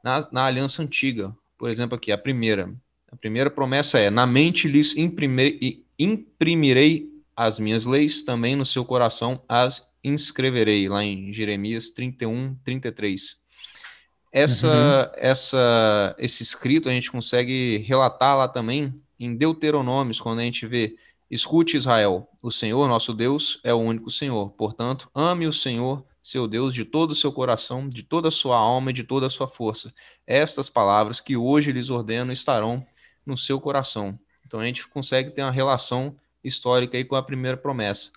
[0.03, 1.35] na, na aliança antiga.
[1.57, 2.71] Por exemplo, aqui, a primeira.
[3.12, 7.08] A primeira promessa é: Na mente lhes imprimirei
[7.39, 13.38] as minhas leis, também no seu coração as inscreverei, lá em Jeremias 31, 33.
[14.30, 15.12] Essa, uhum.
[15.15, 20.97] essa, esse escrito a gente consegue relatar lá também em Deuteronômios, quando a gente vê
[21.32, 24.49] Escute Israel, o Senhor nosso Deus é o único Senhor.
[24.49, 28.58] Portanto, ame o Senhor, seu Deus, de todo o seu coração, de toda a sua
[28.58, 29.93] alma e de toda a sua força.
[30.28, 32.86] Estas palavras que hoje lhes ordeno estarão
[33.25, 34.19] no seu coração.
[34.45, 38.12] Então a gente consegue ter uma relação histórica aí com a primeira promessa.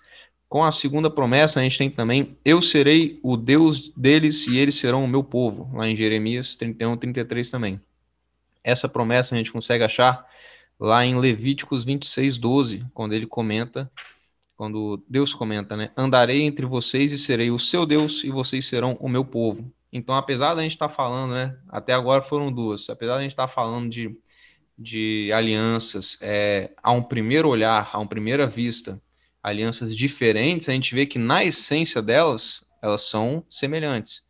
[0.47, 4.75] Com a segunda promessa, a gente tem também: Eu serei o Deus deles e eles
[4.75, 7.81] serão o meu povo, lá em Jeremias 31, 33 também.
[8.63, 10.25] Essa promessa a gente consegue achar
[10.79, 13.91] lá em Levíticos 26, 12, quando ele comenta,
[14.55, 15.91] quando Deus comenta, né?
[15.97, 19.71] Andarei entre vocês e serei o seu Deus e vocês serão o meu povo.
[19.91, 21.57] Então, apesar da gente estar tá falando, né?
[21.69, 24.15] Até agora foram duas, apesar da gente estar tá falando de,
[24.77, 29.01] de alianças, é, a um primeiro olhar, a uma primeira vista,
[29.41, 34.21] alianças diferentes, a gente vê que na essência delas, elas são semelhantes.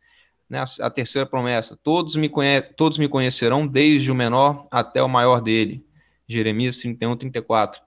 [0.48, 0.58] Né?
[0.58, 5.08] A, a terceira promessa, todos me, conhe todos me conhecerão, desde o menor até o
[5.08, 5.84] maior dele.
[6.28, 7.80] Jeremias 31, 34.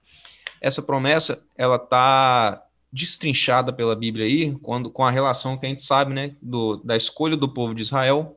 [0.62, 5.84] Essa promessa, ela está destrinchada pela Bíblia aí, quando, com a relação que a gente
[5.84, 8.37] sabe, né, do, da escolha do povo de Israel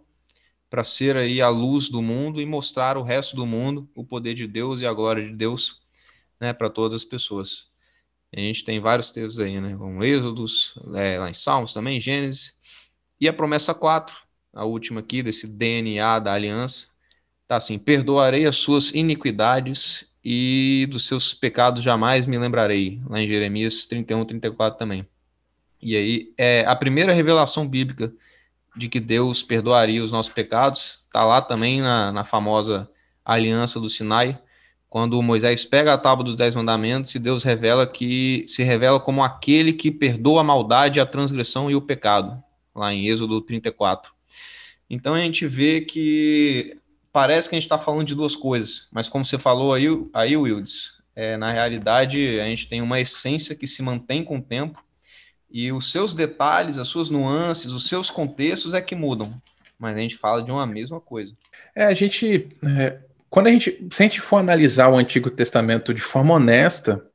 [0.71, 4.35] para ser aí a luz do mundo e mostrar o resto do mundo o poder
[4.35, 5.81] de Deus e a glória de Deus,
[6.41, 7.69] né, para todas as pessoas.
[8.35, 9.77] A gente tem vários textos aí, né?
[9.77, 12.55] Como Êxodos, é, lá em Salmos também, Gênesis.
[13.21, 14.15] E a promessa 4,
[14.55, 16.87] a última aqui, desse DNA da aliança,
[17.49, 23.01] tá assim: perdoarei as suas iniquidades e dos seus pecados jamais me lembrarei.
[23.09, 25.05] Lá em Jeremias 31, 34 também.
[25.83, 28.13] E aí, é a primeira revelação bíblica
[28.81, 32.89] de que Deus perdoaria os nossos pecados, tá lá também na, na famosa
[33.25, 34.39] aliança do Sinai
[34.91, 39.23] quando Moisés pega a tábua dos dez mandamentos e Deus revela que se revela como
[39.23, 42.43] aquele que perdoa a maldade, a transgressão e o pecado,
[42.75, 44.13] lá em Êxodo 34.
[44.91, 46.77] Então a gente vê que
[47.13, 50.37] parece que a gente está falando de duas coisas, mas como você falou aí, aí
[50.37, 54.83] Wildes, é, na realidade a gente tem uma essência que se mantém com o tempo
[55.51, 59.35] e os seus detalhes, as suas nuances, os seus contextos é que mudam,
[59.79, 61.35] mas a gente fala de uma mesma coisa.
[61.75, 62.99] É, a gente é
[63.31, 67.07] quando a gente, se a gente for analisar o Antigo Testamento de forma honesta,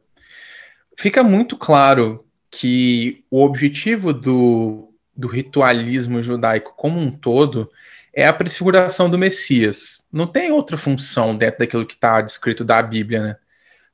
[0.97, 7.69] fica muito claro que o objetivo do, do ritualismo judaico como um todo
[8.13, 10.05] é a prefiguração do Messias.
[10.09, 13.35] Não tem outra função dentro daquilo que está descrito da Bíblia, né?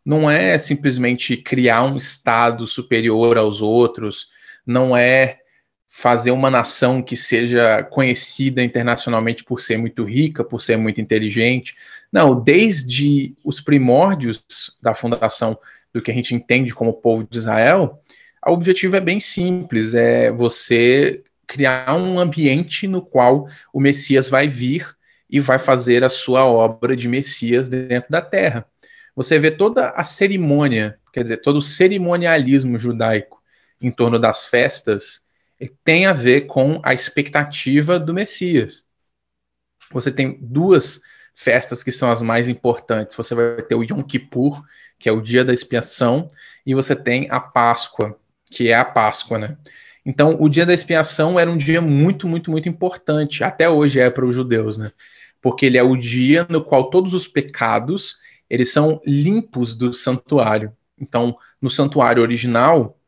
[0.05, 4.27] Não é simplesmente criar um estado superior aos outros,
[4.65, 5.39] não é
[5.89, 11.75] fazer uma nação que seja conhecida internacionalmente por ser muito rica, por ser muito inteligente.
[12.11, 14.41] Não, desde os primórdios
[14.81, 15.59] da fundação
[15.93, 18.01] do que a gente entende como povo de Israel,
[18.47, 24.47] o objetivo é bem simples, é você criar um ambiente no qual o Messias vai
[24.47, 24.87] vir
[25.29, 28.65] e vai fazer a sua obra de Messias dentro da terra.
[29.15, 33.41] Você vê toda a cerimônia, quer dizer, todo o cerimonialismo judaico
[33.79, 35.23] em torno das festas,
[35.83, 38.85] tem a ver com a expectativa do Messias.
[39.91, 41.01] Você tem duas
[41.35, 43.15] festas que são as mais importantes.
[43.15, 44.63] Você vai ter o Yom Kippur,
[44.97, 46.27] que é o dia da expiação,
[46.65, 48.17] e você tem a Páscoa,
[48.49, 49.57] que é a Páscoa, né?
[50.05, 53.43] Então, o dia da expiação era um dia muito, muito, muito importante.
[53.43, 54.91] Até hoje é para os judeus, né?
[55.41, 58.17] Porque ele é o dia no qual todos os pecados
[58.51, 60.75] eles são limpos do santuário.
[60.99, 62.99] Então, no santuário original,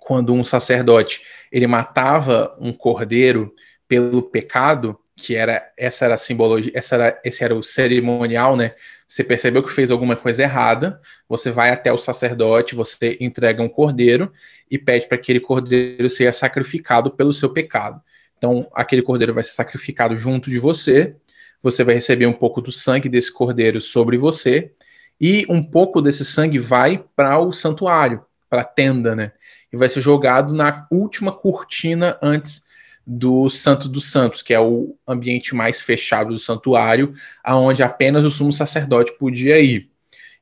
[0.00, 3.54] quando um sacerdote ele matava um cordeiro
[3.86, 8.74] pelo pecado, que era essa era a simbologia, essa era, esse era o cerimonial, né?
[9.06, 13.68] Você percebeu que fez alguma coisa errada, você vai até o sacerdote, você entrega um
[13.68, 14.32] cordeiro
[14.68, 18.02] e pede para que aquele cordeiro seja sacrificado pelo seu pecado.
[18.36, 21.14] Então, aquele cordeiro vai ser sacrificado junto de você,
[21.62, 24.72] você vai receber um pouco do sangue desse cordeiro sobre você,
[25.20, 29.32] e um pouco desse sangue vai para o santuário, para a tenda, né?
[29.72, 32.64] e vai ser jogado na última cortina antes
[33.04, 38.30] do Santo dos Santos, que é o ambiente mais fechado do santuário, aonde apenas o
[38.30, 39.90] sumo sacerdote podia ir.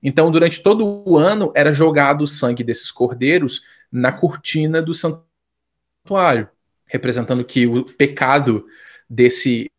[0.03, 6.49] Então, durante todo o ano era jogado o sangue desses cordeiros na cortina do santuário,
[6.89, 8.67] representando que o pecado
[9.09, 9.70] desse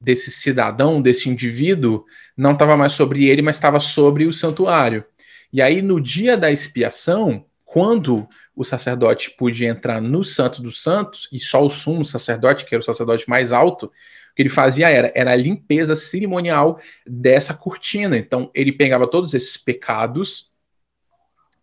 [0.00, 2.04] desse cidadão, desse indivíduo,
[2.36, 5.04] não estava mais sobre ele, mas estava sobre o santuário.
[5.52, 11.28] E aí, no dia da expiação, quando o sacerdote podia entrar no Santo dos Santos,
[11.32, 13.90] e só o sumo sacerdote, que era o sacerdote mais alto, o
[14.34, 18.16] que ele fazia era, era a limpeza cerimonial dessa cortina.
[18.16, 20.50] Então, ele pegava todos esses pecados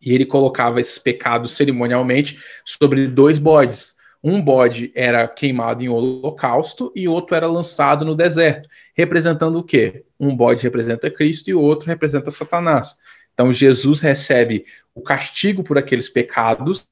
[0.01, 3.95] e ele colocava esses pecados cerimonialmente sobre dois bodes.
[4.23, 10.05] Um bode era queimado em holocausto e outro era lançado no deserto, representando o quê?
[10.19, 12.97] Um bode representa Cristo e o outro representa Satanás.
[13.33, 14.65] Então Jesus recebe
[14.95, 16.87] o castigo por aqueles pecados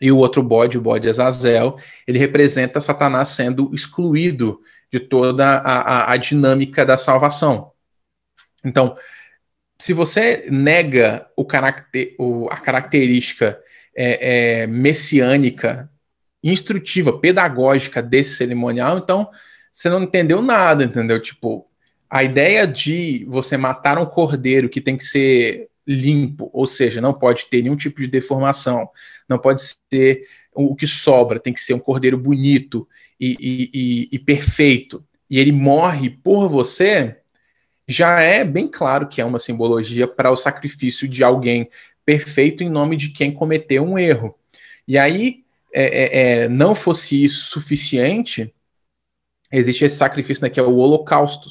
[0.00, 4.60] e o outro bode, o bode Azazel, ele representa Satanás sendo excluído
[4.92, 7.70] de toda a, a, a dinâmica da salvação.
[8.64, 8.96] Então,
[9.78, 13.58] se você nega o caracter, o, a característica
[13.94, 15.88] é, é, messiânica,
[16.42, 19.28] instrutiva, pedagógica desse cerimonial, então
[19.72, 21.20] você não entendeu nada, entendeu?
[21.20, 21.66] Tipo,
[22.10, 27.14] a ideia de você matar um cordeiro que tem que ser limpo, ou seja, não
[27.14, 28.88] pode ter nenhum tipo de deformação,
[29.28, 32.86] não pode ser o que sobra, tem que ser um cordeiro bonito
[33.18, 37.16] e, e, e, e perfeito, e ele morre por você,
[37.88, 41.68] já é bem claro que é uma simbologia para o sacrifício de alguém
[42.04, 44.34] perfeito em nome de quem cometeu um erro.
[44.86, 45.41] E aí,
[45.72, 48.52] é, é, é não fosse isso suficiente,
[49.50, 51.48] existe esse sacrifício né, que é o holocausto,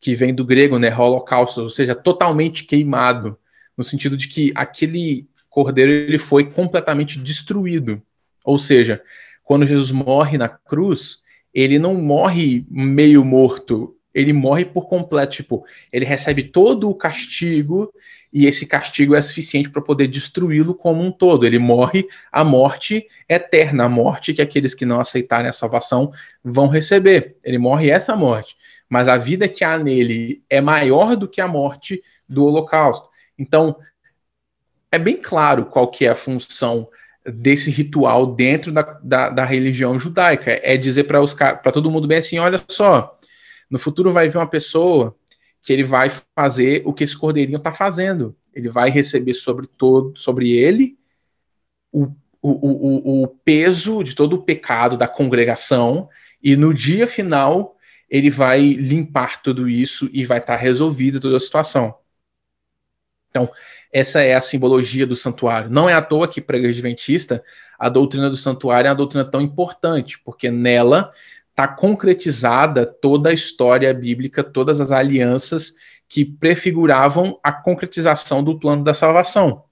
[0.00, 3.38] que vem do grego, né, holocausto, ou seja, totalmente queimado,
[3.76, 8.02] no sentido de que aquele cordeiro ele foi completamente destruído.
[8.44, 9.02] Ou seja,
[9.42, 15.64] quando Jesus morre na cruz, ele não morre meio morto, ele morre por completo, tipo,
[15.92, 17.92] ele recebe todo o castigo
[18.34, 21.46] e esse castigo é suficiente para poder destruí-lo como um todo.
[21.46, 26.12] Ele morre a morte eterna, a morte que aqueles que não aceitarem a salvação
[26.42, 27.36] vão receber.
[27.44, 28.56] Ele morre essa morte,
[28.88, 33.08] mas a vida que há nele é maior do que a morte do holocausto.
[33.38, 33.76] Então,
[34.90, 36.88] é bem claro qual que é a função
[37.24, 40.60] desse ritual dentro da, da, da religião judaica.
[40.60, 43.16] É dizer para todo mundo bem assim, olha só,
[43.70, 45.14] no futuro vai vir uma pessoa
[45.64, 48.36] que ele vai fazer o que esse cordeirinho está fazendo.
[48.54, 50.98] Ele vai receber sobre todo, sobre ele
[51.90, 52.04] o,
[52.42, 56.10] o, o, o peso de todo o pecado da congregação,
[56.42, 57.78] e no dia final
[58.10, 61.94] ele vai limpar tudo isso e vai estar tá resolvida toda a situação.
[63.30, 63.50] Então,
[63.90, 65.70] essa é a simbologia do santuário.
[65.70, 67.42] Não é à toa que para a igreja adventista
[67.78, 71.10] a doutrina do santuário é uma doutrina tão importante, porque nela
[71.54, 75.74] está concretizada toda a história bíblica, todas as alianças
[76.08, 79.64] que prefiguravam a concretização do plano da salvação.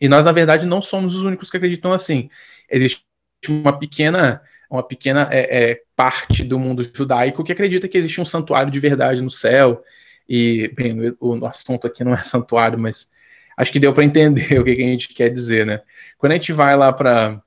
[0.00, 2.30] E nós, na verdade, não somos os únicos que acreditam assim.
[2.70, 3.04] Existe
[3.50, 8.24] uma pequena, uma pequena é, é, parte do mundo judaico que acredita que existe um
[8.24, 9.84] santuário de verdade no céu.
[10.26, 13.10] E, bem, o, o assunto aqui não é santuário, mas
[13.58, 15.82] acho que deu para entender o que, que, a gente quer dizer, né?
[16.16, 17.42] Quando a gente vai lá para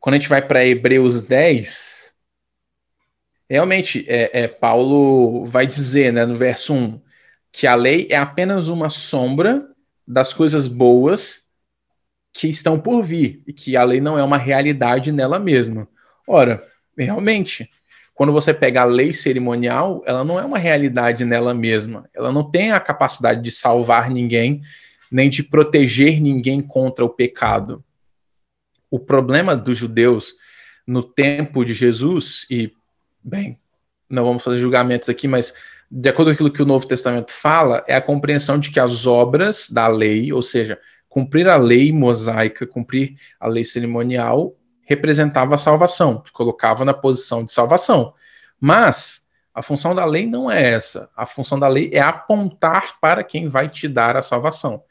[0.00, 2.14] quando a gente vai para Hebreus 10,
[3.48, 7.00] realmente é, é, Paulo vai dizer, né, no verso 1,
[7.50, 9.66] que a lei é apenas uma sombra
[10.06, 11.46] das coisas boas
[12.32, 15.88] que estão por vir, e que a lei não é uma realidade nela mesma.
[16.26, 16.62] Ora,
[16.96, 17.68] realmente,
[18.14, 22.08] quando você pega a lei cerimonial, ela não é uma realidade nela mesma.
[22.14, 24.60] Ela não tem a capacidade de salvar ninguém,
[25.10, 27.82] nem de proteger ninguém contra o pecado
[28.90, 30.34] o problema dos judeus
[30.86, 32.72] no tempo de Jesus, e,
[33.22, 33.58] bem,
[34.08, 35.52] não vamos fazer julgamentos aqui, mas
[35.90, 39.06] de acordo com aquilo que o Novo Testamento fala, é a compreensão de que as
[39.06, 40.78] obras da lei, ou seja,
[41.08, 47.52] cumprir a lei mosaica, cumprir a lei cerimonial, representava a salvação, colocava na posição de
[47.52, 48.14] salvação.
[48.60, 51.10] Mas a função da lei não é essa.
[51.16, 54.82] A função da lei é apontar para quem vai te dar a salvação.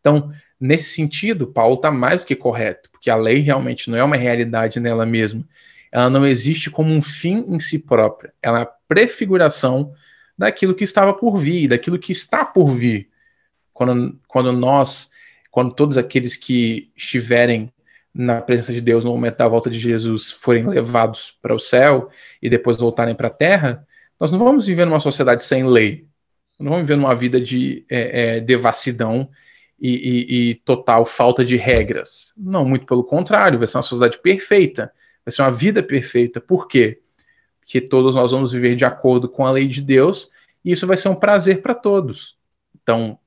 [0.00, 4.04] Então, nesse sentido, Paulo está mais do que correto, porque a lei realmente não é
[4.04, 5.46] uma realidade nela mesma.
[5.90, 8.32] Ela não existe como um fim em si própria.
[8.42, 9.92] Ela é a prefiguração
[10.36, 13.08] daquilo que estava por vir, daquilo que está por vir.
[13.72, 15.10] Quando, quando nós,
[15.50, 17.72] quando todos aqueles que estiverem
[18.12, 22.10] na presença de Deus no momento da volta de Jesus forem levados para o céu
[22.40, 23.86] e depois voltarem para a terra,
[24.18, 26.06] nós não vamos viver numa sociedade sem lei.
[26.58, 29.28] Não vamos viver numa vida de é, é, devassidão
[29.78, 32.32] e, e, e, total falta de regras.
[32.36, 34.92] Não, muito pelo contrário, vai ser uma sociedade perfeita,
[35.24, 36.40] vai ser uma vida perfeita.
[36.40, 37.00] Por quê?
[37.60, 40.30] Porque todos nós vamos viver de acordo com a lei de Deus
[40.64, 42.36] e isso vai ser um prazer para todos.
[42.82, 43.18] Então,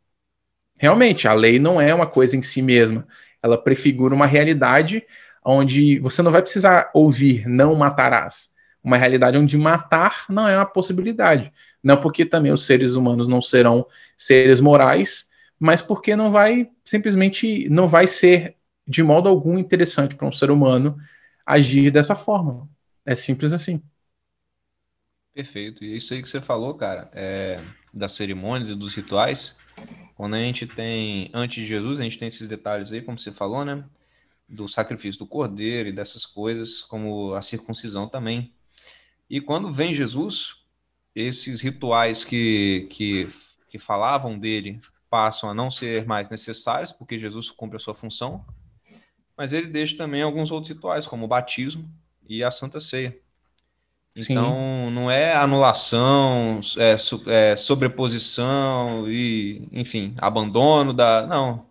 [0.80, 3.08] realmente, a lei não é uma coisa em si mesma,
[3.42, 5.06] ela prefigura uma realidade
[5.44, 8.56] onde você não vai precisar ouvir não matarás.
[8.84, 11.52] Uma realidade onde matar não é uma possibilidade.
[11.84, 13.86] Não porque também os seres humanos não serão
[14.18, 15.30] seres morais,
[15.60, 18.56] mas porque não vai simplesmente não vai ser
[18.88, 20.98] de modo algum interessante para um ser humano
[21.46, 22.70] agir dessa forma.
[23.06, 23.82] É simples assim.
[25.34, 25.84] Perfeito.
[25.84, 27.62] E isso aí que você falou, cara, é,
[27.94, 29.56] das cerimônias e dos rituais.
[30.16, 33.32] Quando a gente tem, antes de Jesus, a gente tem esses detalhes aí, como você
[33.32, 33.84] falou, né?
[34.50, 38.52] Do sacrifício do cordeiro e dessas coisas, como a circuncisão também.
[39.30, 40.56] E quando vem Jesus,
[41.14, 43.30] esses rituais que, que,
[43.70, 44.80] que falavam dele
[45.10, 48.46] passam a não ser mais necessários, porque Jesus cumpre a sua função,
[49.38, 51.90] mas ele deixa também alguns outros rituais, como o batismo
[52.28, 53.18] e a Santa Ceia.
[54.18, 54.92] Então, Sim.
[54.96, 56.98] não é anulação, é,
[57.28, 61.28] é, sobreposição e, enfim, abandono da.
[61.28, 61.68] Não.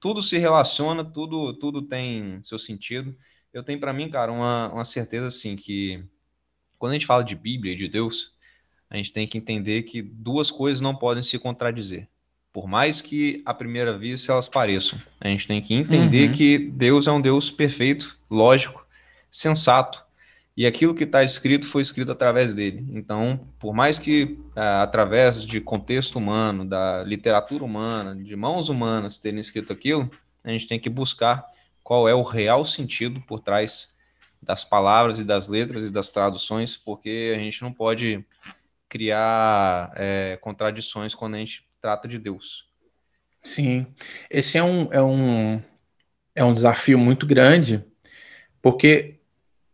[0.00, 3.16] Tudo se relaciona, tudo, tudo tem seu sentido.
[3.52, 6.04] Eu tenho para mim, cara, uma, uma certeza assim que
[6.78, 8.32] quando a gente fala de Bíblia, de Deus,
[8.90, 12.08] a gente tem que entender que duas coisas não podem se contradizer.
[12.52, 16.34] Por mais que à primeira vista elas pareçam, a gente tem que entender uhum.
[16.34, 18.86] que Deus é um Deus perfeito, lógico,
[19.30, 20.02] sensato
[20.58, 22.84] e aquilo que está escrito foi escrito através dele.
[22.90, 29.18] Então, por mais que é, através de contexto humano, da literatura humana, de mãos humanas
[29.18, 30.10] terem escrito aquilo,
[30.42, 31.46] a gente tem que buscar
[31.80, 33.88] qual é o real sentido por trás
[34.42, 38.24] das palavras e das letras e das traduções, porque a gente não pode
[38.88, 42.66] criar é, contradições quando a gente trata de Deus.
[43.42, 43.86] Sim,
[44.30, 45.62] esse é um, é um,
[46.34, 47.84] é um desafio muito grande,
[48.60, 49.18] porque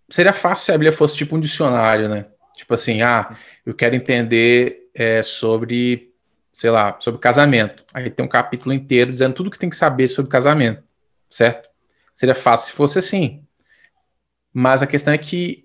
[0.08, 2.26] seria fácil se a Bíblia fosse tipo um dicionário, né?
[2.56, 3.36] Tipo assim, ah,
[3.66, 6.14] eu quero entender é, sobre,
[6.52, 7.84] sei lá, sobre casamento.
[7.92, 10.82] Aí tem um capítulo inteiro dizendo tudo que tem que saber sobre casamento,
[11.28, 11.68] certo?
[12.14, 13.44] Seria fácil se fosse assim.
[14.52, 15.64] Mas a questão é que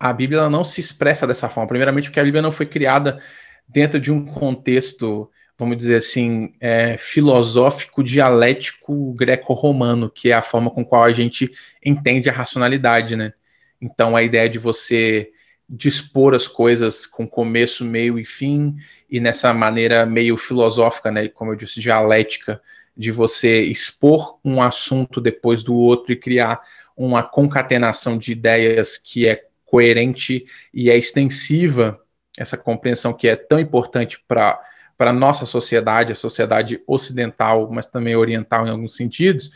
[0.00, 1.68] a Bíblia não se expressa dessa forma.
[1.68, 3.22] Primeiramente, porque a Bíblia não foi criada
[3.68, 10.70] dentro de um contexto, vamos dizer assim, é, filosófico, dialético, greco-romano, que é a forma
[10.70, 11.50] com qual a gente
[11.84, 13.32] entende a racionalidade, né?
[13.80, 15.30] Então, a ideia de você
[15.68, 18.76] dispor as coisas com começo, meio e fim,
[19.10, 22.62] e nessa maneira meio filosófica, né, como eu disse, dialética,
[22.96, 26.60] de você expor um assunto depois do outro e criar
[26.96, 32.00] uma concatenação de ideias que é coerente e é extensiva,
[32.36, 34.60] essa compreensão que é tão importante para
[34.98, 39.52] para nossa sociedade, a sociedade ocidental, mas também oriental em alguns sentidos,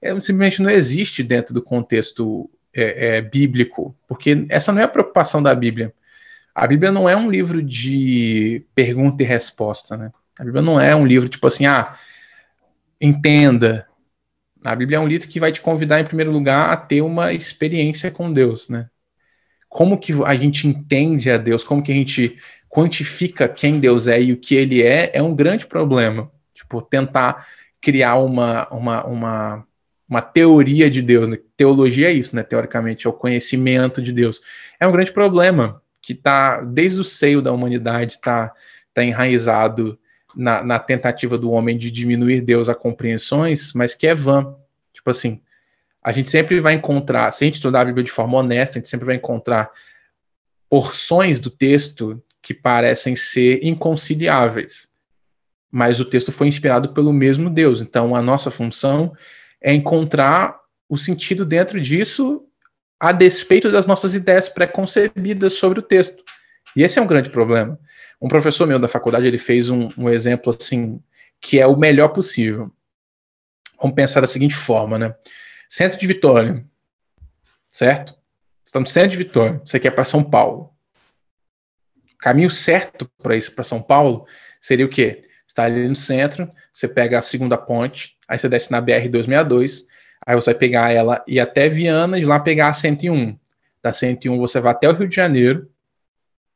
[0.00, 4.88] é, simplesmente não existe dentro do contexto é, é, bíblico, porque essa não é a
[4.88, 5.92] preocupação da Bíblia.
[6.54, 10.10] A Bíblia não é um livro de pergunta e resposta, né?
[10.38, 11.94] A Bíblia não é um livro tipo assim, ah,
[12.98, 13.86] entenda.
[14.64, 17.34] A Bíblia é um livro que vai te convidar, em primeiro lugar, a ter uma
[17.34, 18.88] experiência com Deus, né?
[19.68, 22.38] Como que a gente entende a Deus, como que a gente
[22.76, 26.30] quantifica quem Deus é e o que ele é, é um grande problema.
[26.52, 27.46] Tipo, tentar
[27.80, 29.66] criar uma, uma, uma
[30.08, 31.28] uma teoria de Deus.
[31.28, 31.38] Né?
[31.56, 32.42] Teologia é isso, né?
[32.42, 34.40] Teoricamente, é o conhecimento de Deus.
[34.78, 38.52] É um grande problema que está desde o seio da humanidade, está
[38.94, 39.98] tá enraizado
[40.34, 44.54] na, na, tentativa do homem de diminuir Deus a compreensões, mas que é vã.
[44.92, 45.40] Tipo assim,
[46.00, 48.80] a gente sempre vai encontrar, se a gente estudar a Bíblia de forma honesta, a
[48.80, 49.70] gente sempre vai encontrar
[50.68, 54.88] porções do texto que parecem ser inconciliáveis.
[55.68, 57.82] Mas o texto foi inspirado pelo mesmo Deus.
[57.82, 59.12] Então, a nossa função
[59.60, 60.56] é encontrar
[60.88, 62.46] o sentido dentro disso
[63.00, 66.22] a despeito das nossas ideias preconcebidas sobre o texto.
[66.76, 67.76] E esse é um grande problema.
[68.22, 71.02] Um professor meu da faculdade ele fez um, um exemplo assim
[71.40, 72.72] que é o melhor possível.
[73.80, 75.16] Vamos pensar da seguinte forma, né?
[75.68, 76.64] Centro de Vitória,
[77.68, 78.14] certo?
[78.64, 80.75] Está no centro de Vitória, você quer para São Paulo.
[82.18, 84.26] Caminho certo para isso para São Paulo
[84.60, 85.24] seria o quê?
[85.46, 89.84] Está ali no centro, você pega a segunda ponte, aí você desce na BR-262,
[90.26, 93.38] aí você vai pegar ela e até Viana, de lá pegar a 101.
[93.82, 95.70] Da 101 você vai até o Rio de Janeiro,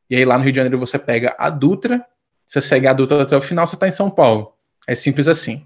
[0.08, 2.04] e aí lá no Rio de Janeiro você pega a Dutra,
[2.46, 4.54] você segue a Dutra até o final, você está em São Paulo.
[4.86, 5.64] É simples assim.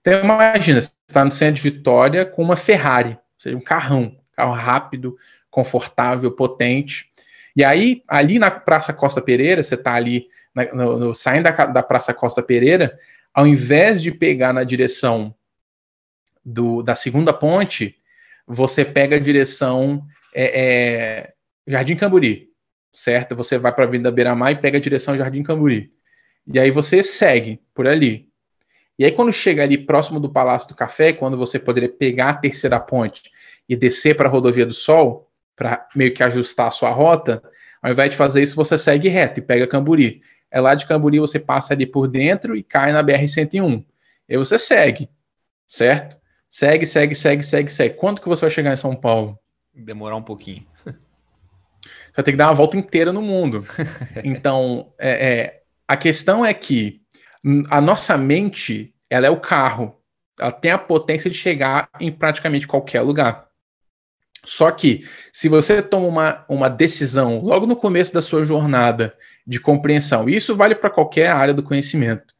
[0.00, 4.16] Então imagina, você está no centro de Vitória com uma Ferrari, ou seja, um carrão,
[4.34, 5.16] carro rápido,
[5.50, 7.12] confortável, potente.
[7.56, 11.66] E aí, ali na Praça Costa Pereira, você está ali na, no, no, saindo da,
[11.66, 12.98] da Praça Costa Pereira,
[13.32, 15.34] ao invés de pegar na direção
[16.44, 17.96] do, da segunda ponte,
[18.46, 21.32] você pega a direção é, é,
[21.66, 22.50] Jardim Camburi,
[22.92, 23.34] certo?
[23.34, 25.92] Você vai para a Avenida Beira-Mar e pega a direção Jardim Camburi.
[26.52, 28.28] E aí você segue por ali.
[28.98, 32.34] E aí quando chega ali próximo do Palácio do Café, quando você poderia pegar a
[32.34, 33.30] terceira ponte
[33.68, 35.23] e descer para a Rodovia do Sol,
[35.56, 37.42] para meio que ajustar a sua rota,
[37.82, 40.22] ao invés de fazer isso, você segue reto e pega Camburi.
[40.50, 43.84] É lá de Camburi você passa ali por dentro e cai na BR-101.
[44.28, 45.10] E você segue,
[45.66, 46.16] certo?
[46.48, 47.94] Segue, segue, segue, segue, segue.
[47.96, 49.38] Quanto que você vai chegar em São Paulo?
[49.74, 50.64] Demorar um pouquinho.
[50.84, 50.92] Você
[52.16, 53.66] vai ter que dar uma volta inteira no mundo.
[54.24, 57.02] Então, é, é, a questão é que
[57.68, 60.00] a nossa mente, ela é o carro.
[60.38, 63.43] Ela tem a potência de chegar em praticamente qualquer lugar.
[64.44, 69.14] Só que, se você toma uma, uma decisão logo no começo da sua jornada
[69.46, 72.34] de compreensão, e isso vale para qualquer área do conhecimento,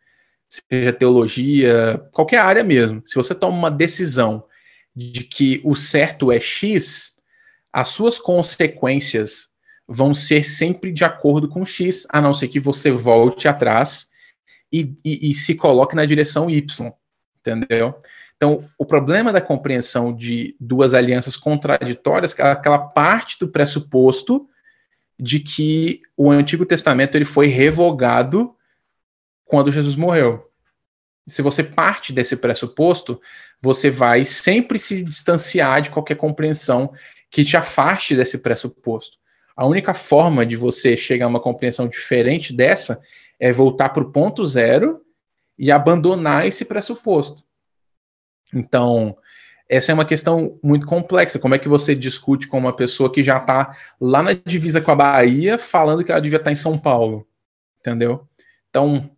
[0.48, 3.02] seja teologia, qualquer área mesmo.
[3.04, 4.44] Se você toma uma decisão
[4.94, 7.14] de que o certo é X,
[7.72, 9.48] as suas consequências
[9.86, 14.08] vão ser sempre de acordo com X, a não ser que você volte atrás
[14.72, 16.92] e, e, e se coloque na direção Y,
[17.40, 17.94] entendeu?
[18.36, 24.48] Então, o problema da compreensão de duas alianças contraditórias é aquela parte do pressuposto
[25.18, 28.54] de que o Antigo Testamento ele foi revogado
[29.44, 30.50] quando Jesus morreu.
[31.26, 33.20] Se você parte desse pressuposto,
[33.60, 36.92] você vai sempre se distanciar de qualquer compreensão
[37.30, 39.16] que te afaste desse pressuposto.
[39.56, 43.00] A única forma de você chegar a uma compreensão diferente dessa
[43.38, 45.00] é voltar para o ponto zero
[45.58, 47.42] e abandonar esse pressuposto.
[48.54, 49.16] Então,
[49.68, 51.38] essa é uma questão muito complexa.
[51.38, 54.90] Como é que você discute com uma pessoa que já está lá na divisa com
[54.90, 57.26] a Bahia, falando que ela devia estar tá em São Paulo?
[57.80, 58.26] Entendeu?
[58.70, 59.10] Então,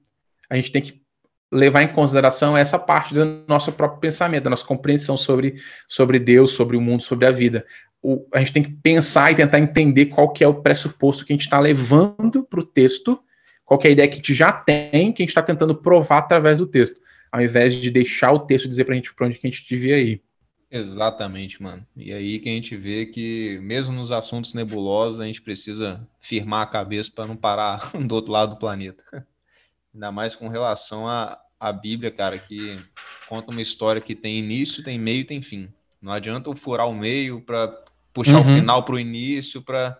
[0.49, 1.03] a gente tem que
[1.51, 5.57] levar em consideração essa parte do nosso próprio pensamento, da nossa compreensão sobre,
[5.89, 7.65] sobre Deus, sobre o mundo, sobre a vida.
[8.03, 11.33] O, a gente tem que pensar e tentar entender qual que é o pressuposto que
[11.33, 13.19] a gente está levando para o texto,
[13.65, 15.75] qual que é a ideia que a gente já tem, que a gente está tentando
[15.75, 17.01] provar através do texto,
[17.37, 19.69] ao invés de deixar o texto dizer para a gente para onde que a gente
[19.69, 20.23] devia ir.
[20.71, 21.87] Exatamente, mano.
[21.95, 26.63] E aí que a gente vê que, mesmo nos assuntos nebulosos, a gente precisa firmar
[26.63, 29.03] a cabeça para não parar do outro lado do planeta.
[29.93, 32.81] Ainda mais com relação à, à Bíblia, cara, que
[33.29, 35.69] conta uma história que tem início, tem meio e tem fim.
[36.01, 37.69] Não adianta eu furar o meio para
[38.15, 38.41] puxar uhum.
[38.41, 39.99] o final para o início, para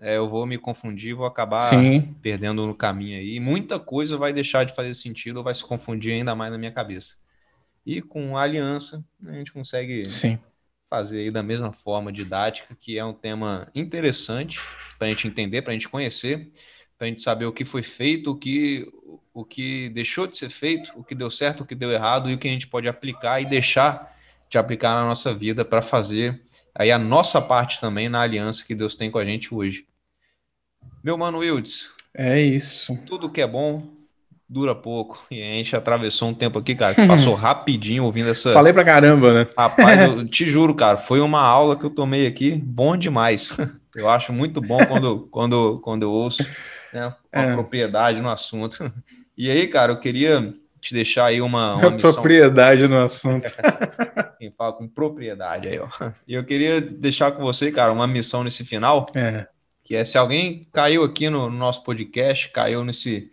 [0.00, 2.14] é, eu vou me confundir, vou acabar Sim.
[2.22, 3.40] perdendo no caminho aí.
[3.40, 6.72] Muita coisa vai deixar de fazer sentido ou vai se confundir ainda mais na minha
[6.72, 7.16] cabeça.
[7.84, 10.38] E com a aliança, a gente consegue Sim.
[10.88, 14.60] fazer aí da mesma forma didática, que é um tema interessante
[14.98, 16.52] para a gente entender, para a gente conhecer,
[16.96, 18.86] para a gente saber o que foi feito, o que
[19.32, 22.34] o que deixou de ser feito, o que deu certo, o que deu errado e
[22.34, 24.16] o que a gente pode aplicar e deixar
[24.50, 26.42] de aplicar na nossa vida para fazer
[26.78, 29.84] aí a nossa parte também na aliança que Deus tem com a gente hoje.
[31.04, 31.90] Meu mano Wilds.
[32.14, 32.96] É isso.
[33.04, 33.98] Tudo que é bom
[34.48, 35.22] dura pouco.
[35.30, 38.52] E a gente atravessou um tempo aqui, cara, que passou rapidinho ouvindo essa.
[38.52, 39.50] Falei pra caramba, né?
[39.56, 43.54] Rapaz, eu te juro, cara, foi uma aula que eu tomei aqui, bom demais.
[43.94, 46.42] Eu acho muito bom quando, quando, quando eu ouço
[46.92, 47.52] né, com é.
[47.52, 48.90] propriedade no assunto.
[49.36, 52.12] E aí, cara, eu queria te deixar aí uma, uma missão...
[52.12, 53.52] propriedade no assunto.
[54.38, 55.88] Quem fala com propriedade aí, ó.
[56.26, 59.46] E eu queria deixar com você, cara, uma missão nesse final, é.
[59.82, 63.30] que é se alguém caiu aqui no, no nosso podcast, caiu nesse,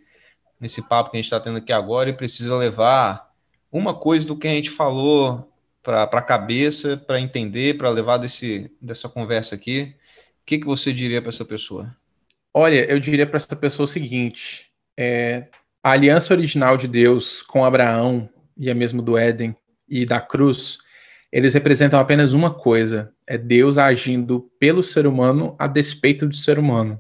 [0.60, 3.32] nesse papo que a gente está tendo aqui agora e precisa levar
[3.72, 5.52] uma coisa do que a gente falou
[5.84, 9.94] para a cabeça, para entender, para levar desse, dessa conversa aqui,
[10.42, 11.96] o que, que você diria para essa pessoa?
[12.54, 15.48] Olha, eu diria para essa pessoa o seguinte: é,
[15.86, 18.28] a aliança original de Deus com Abraão,
[18.58, 19.56] e é mesmo do Éden
[19.88, 20.80] e da cruz,
[21.32, 26.58] eles representam apenas uma coisa: é Deus agindo pelo ser humano a despeito do ser
[26.58, 27.00] humano.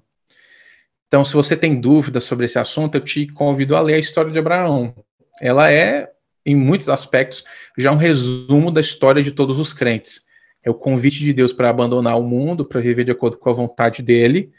[1.07, 4.31] Então, se você tem dúvidas sobre esse assunto, eu te convido a ler a história
[4.31, 4.93] de Abraão.
[5.41, 6.11] Ela é,
[6.45, 7.43] em muitos aspectos,
[7.75, 10.21] já um resumo da história de todos os crentes.
[10.63, 13.53] É o convite de Deus para abandonar o mundo, para viver de acordo com a
[13.53, 14.51] vontade dele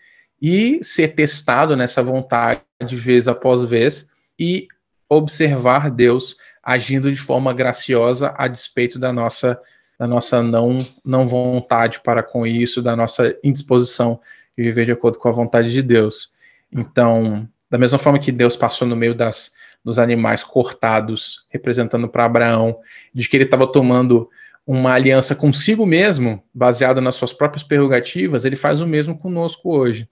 [0.42, 2.60] e ser testado nessa vontade
[2.90, 4.68] vez após vez e
[5.08, 9.60] observar Deus agindo de forma graciosa a despeito da nossa
[9.98, 14.20] da nossa não não vontade para com isso, da nossa indisposição
[14.56, 16.34] de viver de acordo com a vontade de Deus.
[16.70, 19.54] Então, da mesma forma que Deus passou no meio das
[19.86, 22.80] dos animais cortados, representando para Abraão,
[23.14, 24.28] de que ele estava tomando
[24.66, 30.08] uma aliança consigo mesmo, baseada nas suas próprias prerrogativas, ele faz o mesmo conosco hoje.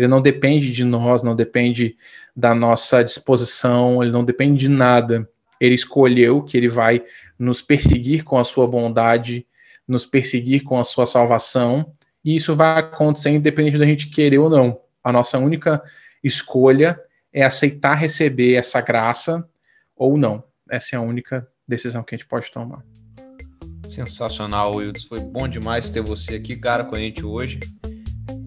[0.00, 1.94] Ele não depende de nós, não depende
[2.34, 5.28] da nossa disposição, ele não depende de nada.
[5.60, 7.04] Ele escolheu que ele vai
[7.38, 9.46] nos perseguir com a sua bondade,
[9.86, 11.92] nos perseguir com a sua salvação,
[12.24, 14.80] e isso vai acontecer independente da gente querer ou não.
[15.04, 15.82] A nossa única
[16.24, 16.98] escolha
[17.30, 19.46] é aceitar receber essa graça
[19.94, 20.42] ou não.
[20.70, 22.82] Essa é a única decisão que a gente pode tomar.
[23.86, 25.04] Sensacional, Wilds.
[25.04, 27.60] Foi bom demais ter você aqui, cara, com a gente hoje.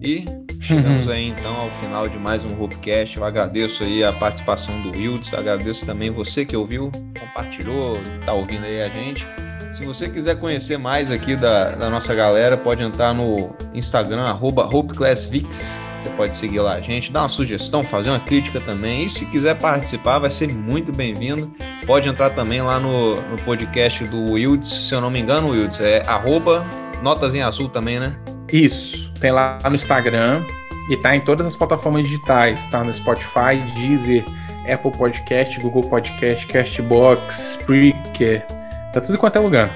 [0.02, 0.24] E
[0.64, 3.18] Chegamos aí então ao final de mais um Hopecast.
[3.18, 6.90] Eu agradeço aí a participação do Wilds, agradeço também você que ouviu,
[7.20, 9.26] compartilhou, está ouvindo aí a gente.
[9.74, 14.66] Se você quiser conhecer mais aqui da, da nossa galera, pode entrar no Instagram, arroba
[14.74, 15.78] HopeClassVix.
[16.02, 19.04] Você pode seguir lá a gente, dar uma sugestão, fazer uma crítica também.
[19.04, 21.52] E se quiser participar, vai ser muito bem-vindo.
[21.86, 25.78] Pode entrar também lá no, no podcast do Wilds, se eu não me engano, Wilds,
[25.80, 26.66] é arroba
[27.02, 28.16] Notas em Azul também, né?
[28.56, 30.44] Isso, tem lá no Instagram
[30.90, 34.24] e tá em todas as plataformas digitais, tá no Spotify, Deezer,
[34.72, 38.46] Apple Podcast, Google Podcast, Castbox, Spreaker,
[38.92, 39.70] tá tudo quanto é lugar.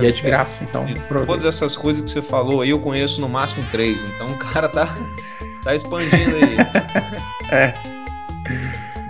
[0.00, 0.86] É, e é de graça, então.
[1.26, 3.98] todas essas coisas que você falou aí, eu conheço no máximo três.
[4.10, 4.94] Então o cara tá,
[5.64, 6.56] Tá expandindo aí.
[7.50, 7.93] é.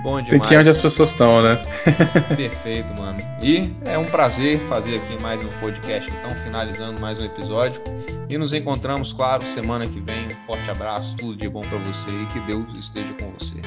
[0.05, 0.29] Bom demais.
[0.29, 1.63] Tem que ir onde as pessoas estão, né?
[2.37, 3.17] Perfeito, mano.
[3.43, 7.81] E é um prazer fazer aqui mais um podcast, então, finalizando mais um episódio.
[8.29, 10.27] E nos encontramos, claro, semana que vem.
[10.27, 13.63] Um forte abraço, tudo de bom para você e que Deus esteja com você.